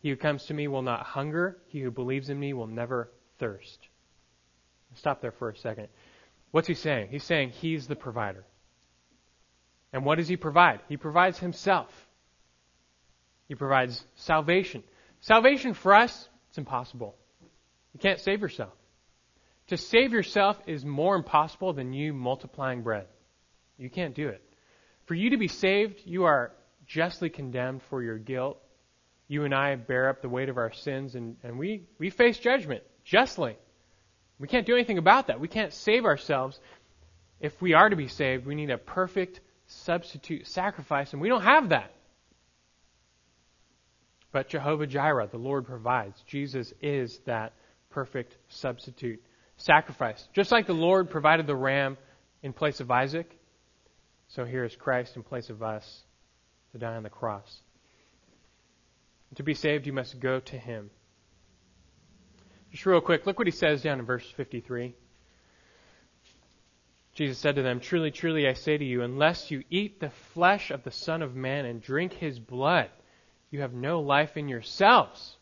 [0.00, 1.58] He who comes to me will not hunger.
[1.68, 3.78] He who believes in me will never thirst.
[4.94, 5.88] Stop there for a second.
[6.50, 7.08] What's he saying?
[7.10, 8.44] He's saying he's the provider.
[9.92, 10.80] And what does he provide?
[10.88, 11.90] He provides himself.
[13.48, 14.82] He provides salvation.
[15.22, 17.14] Salvation for us, it's impossible.
[17.94, 18.72] You can't save yourself.
[19.68, 23.06] To save yourself is more impossible than you multiplying bread.
[23.78, 24.42] You can't do it.
[25.06, 26.52] For you to be saved, you are
[26.86, 28.58] justly condemned for your guilt.
[29.28, 32.38] You and I bear up the weight of our sins, and, and we, we face
[32.38, 33.56] judgment justly.
[34.40, 35.38] We can't do anything about that.
[35.38, 36.58] We can't save ourselves.
[37.40, 41.42] If we are to be saved, we need a perfect substitute sacrifice, and we don't
[41.42, 41.92] have that.
[44.32, 46.20] But Jehovah Jireh, the Lord provides.
[46.26, 47.52] Jesus is that
[47.90, 49.22] perfect substitute
[49.58, 50.26] sacrifice.
[50.32, 51.98] Just like the Lord provided the ram
[52.42, 53.30] in place of Isaac,
[54.28, 56.02] so here is Christ in place of us
[56.72, 57.60] to die on the cross.
[59.34, 60.90] to be saved, you must go to him.
[62.70, 64.94] Just real quick, look what he says down in verse 53.
[67.14, 70.70] Jesus said to them, Truly, truly, I say to you, unless you eat the flesh
[70.70, 72.88] of the Son of Man and drink his blood,
[73.52, 75.36] you have no life in yourselves.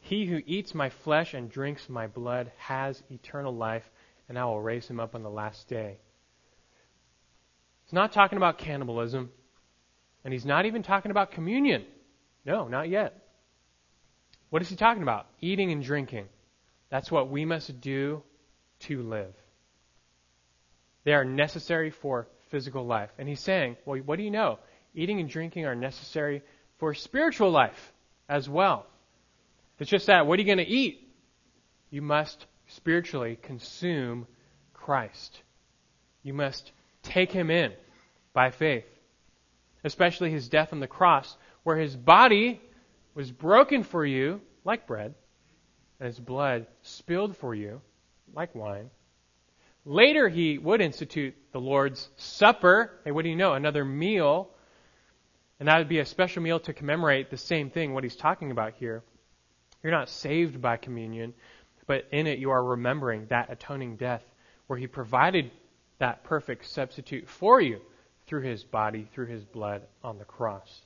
[0.00, 3.88] He who eats my flesh and drinks my blood has eternal life,
[4.28, 5.98] and I will raise him up on the last day.
[7.84, 9.30] He's not talking about cannibalism,
[10.24, 11.84] and he's not even talking about communion.
[12.44, 13.16] No, not yet.
[14.50, 15.26] What is he talking about?
[15.40, 16.26] Eating and drinking.
[16.90, 18.22] That's what we must do
[18.80, 19.34] to live.
[21.04, 23.10] They are necessary for physical life.
[23.18, 24.58] And he's saying, well, what do you know?
[24.94, 26.42] Eating and drinking are necessary
[26.84, 27.94] for spiritual life
[28.28, 28.84] as well.
[29.78, 31.08] It's just that, what are you going to eat?
[31.88, 34.26] You must spiritually consume
[34.74, 35.40] Christ.
[36.22, 36.72] You must
[37.02, 37.72] take him in
[38.34, 38.84] by faith,
[39.82, 42.60] especially his death on the cross, where his body
[43.14, 45.14] was broken for you like bread,
[45.98, 47.80] and his blood spilled for you
[48.34, 48.90] like wine.
[49.86, 52.90] Later, he would institute the Lord's Supper.
[53.04, 53.54] Hey, what do you know?
[53.54, 54.50] Another meal.
[55.64, 58.50] And that would be a special meal to commemorate the same thing, what he's talking
[58.50, 59.02] about here.
[59.82, 61.32] You're not saved by communion,
[61.86, 64.22] but in it you are remembering that atoning death
[64.66, 65.50] where he provided
[66.00, 67.80] that perfect substitute for you
[68.26, 70.82] through his body, through his blood on the cross.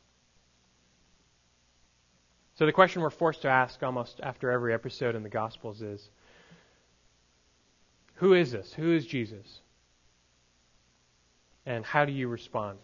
[2.55, 6.09] So the question we're forced to ask almost after every episode in the Gospels is
[8.15, 8.73] Who is this?
[8.75, 9.59] Who is Jesus?
[11.67, 12.79] And how do you respond?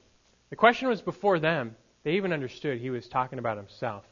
[0.51, 1.77] The question was before them.
[2.05, 4.05] They even understood he was talking about himself.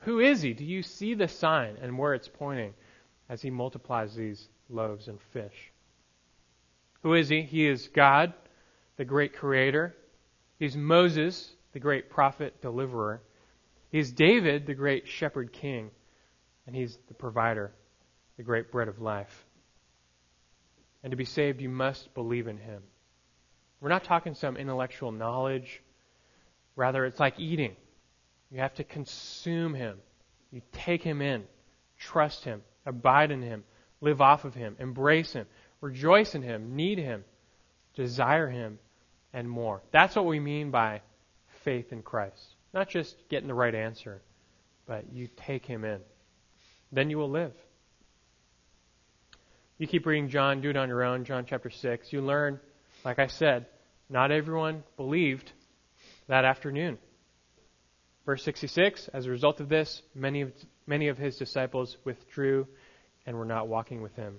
[0.00, 0.52] Who is he?
[0.52, 2.74] Do you see the sign and where it's pointing
[3.28, 5.72] as he multiplies these loaves and fish?
[7.02, 7.42] Who is he?
[7.42, 8.34] He is God,
[8.96, 9.94] the great creator.
[10.58, 13.22] He's Moses, the great prophet deliverer.
[13.90, 15.90] He's David, the great shepherd king.
[16.66, 17.72] And he's the provider,
[18.36, 19.44] the great bread of life.
[21.02, 22.82] And to be saved, you must believe in him.
[23.80, 25.82] We're not talking some intellectual knowledge.
[26.76, 27.76] Rather, it's like eating.
[28.50, 29.98] You have to consume him.
[30.50, 31.44] You take him in,
[31.98, 33.64] trust him, abide in him,
[34.00, 35.46] live off of him, embrace him,
[35.84, 37.24] rejoice in Him, need Him,
[37.94, 38.78] desire Him,
[39.32, 39.82] and more.
[39.92, 41.02] That's what we mean by
[41.62, 42.42] faith in Christ.
[42.72, 44.22] Not just getting the right answer,
[44.86, 46.00] but you take Him in.
[46.90, 47.52] Then you will live.
[49.78, 52.12] You keep reading John, do it on your own, John chapter 6.
[52.12, 52.60] You learn,
[53.04, 53.66] like I said,
[54.08, 55.52] not everyone believed
[56.28, 56.98] that afternoon.
[58.26, 60.52] Verse 66 As a result of this, many of,
[60.86, 62.66] many of his disciples withdrew
[63.26, 64.36] and were not walking with him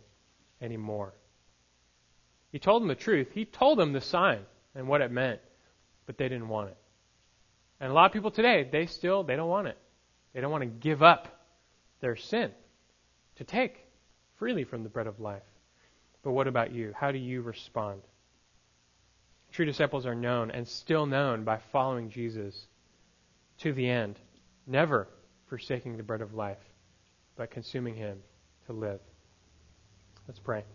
[0.62, 1.14] anymore.
[2.52, 3.28] He told them the truth.
[3.34, 4.42] He told them the sign
[4.74, 5.42] and what it meant,
[6.06, 6.78] but they didn't want it.
[7.80, 9.78] And a lot of people today, they still they don't want it.
[10.34, 11.28] They don't want to give up
[12.02, 12.52] their sin
[13.38, 13.78] to take
[14.38, 15.44] freely from the bread of life.
[16.24, 16.94] But what about you?
[16.98, 18.02] How do you respond?
[19.56, 22.68] True disciples are known and still known by following Jesus
[23.60, 24.20] to the end,
[24.68, 25.08] never
[25.46, 26.58] forsaking the bread of life,
[27.38, 28.18] but consuming him
[28.66, 29.00] to live.
[30.28, 30.66] Let's pray.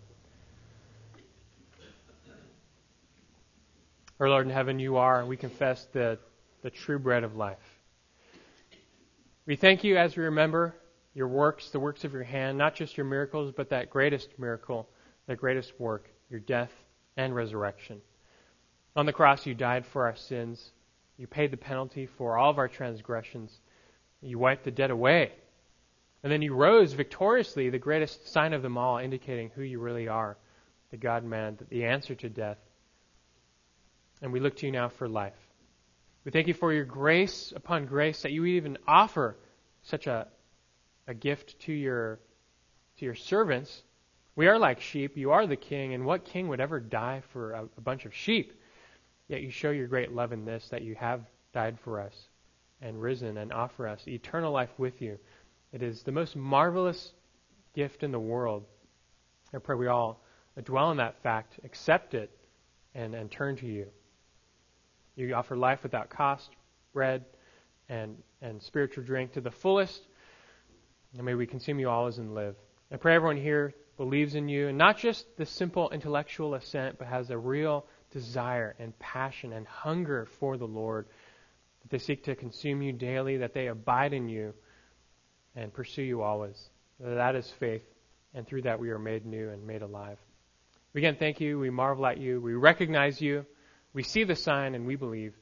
[4.18, 6.18] Our Lord in heaven, you are, we confess the,
[6.62, 7.59] the true bread of life.
[9.45, 10.74] We thank you as we remember
[11.12, 14.89] your works, the works of your hand, not just your miracles, but that greatest miracle,
[15.26, 16.72] that greatest work, your death
[17.18, 18.01] and resurrection.
[18.97, 20.72] On the cross, you died for our sins.
[21.16, 23.57] You paid the penalty for all of our transgressions.
[24.20, 25.32] You wiped the debt away.
[26.22, 30.09] And then you rose victoriously, the greatest sign of them all, indicating who you really
[30.09, 30.36] are
[30.91, 32.59] the God man, the answer to death.
[34.20, 35.38] And we look to you now for life.
[36.24, 39.36] We thank you for your grace upon grace that you even offer
[39.82, 40.26] such a,
[41.07, 42.18] a gift to your,
[42.99, 43.82] to your servants.
[44.36, 45.16] We are like sheep.
[45.16, 45.95] You are the king.
[45.95, 48.60] And what king would ever die for a, a bunch of sheep?
[49.31, 51.20] Yet you show your great love in this that you have
[51.55, 52.28] died for us
[52.83, 55.20] and risen and offer us eternal life with you.
[55.72, 57.12] It is the most marvelous
[57.72, 58.64] gift in the world.
[59.55, 60.20] I pray we all
[60.64, 62.28] dwell on that fact, accept it,
[62.97, 63.87] and, and turn to you.
[65.14, 66.51] You offer life without cost,
[66.93, 67.24] bread
[67.89, 70.09] and, and spiritual drink to the fullest.
[71.14, 72.57] And may we consume you always and live.
[72.91, 77.07] I pray everyone here believes in you, and not just the simple intellectual assent, but
[77.07, 81.07] has a real desire and passion and hunger for the Lord.
[81.83, 84.55] That they seek to consume you daily, that they abide in you
[85.57, 86.71] and pursue you always.
[86.99, 87.83] That is faith,
[88.35, 90.19] and through that we are made new and made alive.
[90.93, 91.59] We again thank you.
[91.59, 92.41] We marvel at you.
[92.41, 93.47] We recognize you.
[93.93, 95.35] We see the sign and we believe.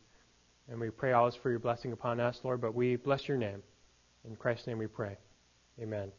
[0.71, 3.63] And we pray always for your blessing upon us, Lord, but we bless your name.
[4.25, 5.17] In Christ's name we pray.
[5.81, 6.13] Amen.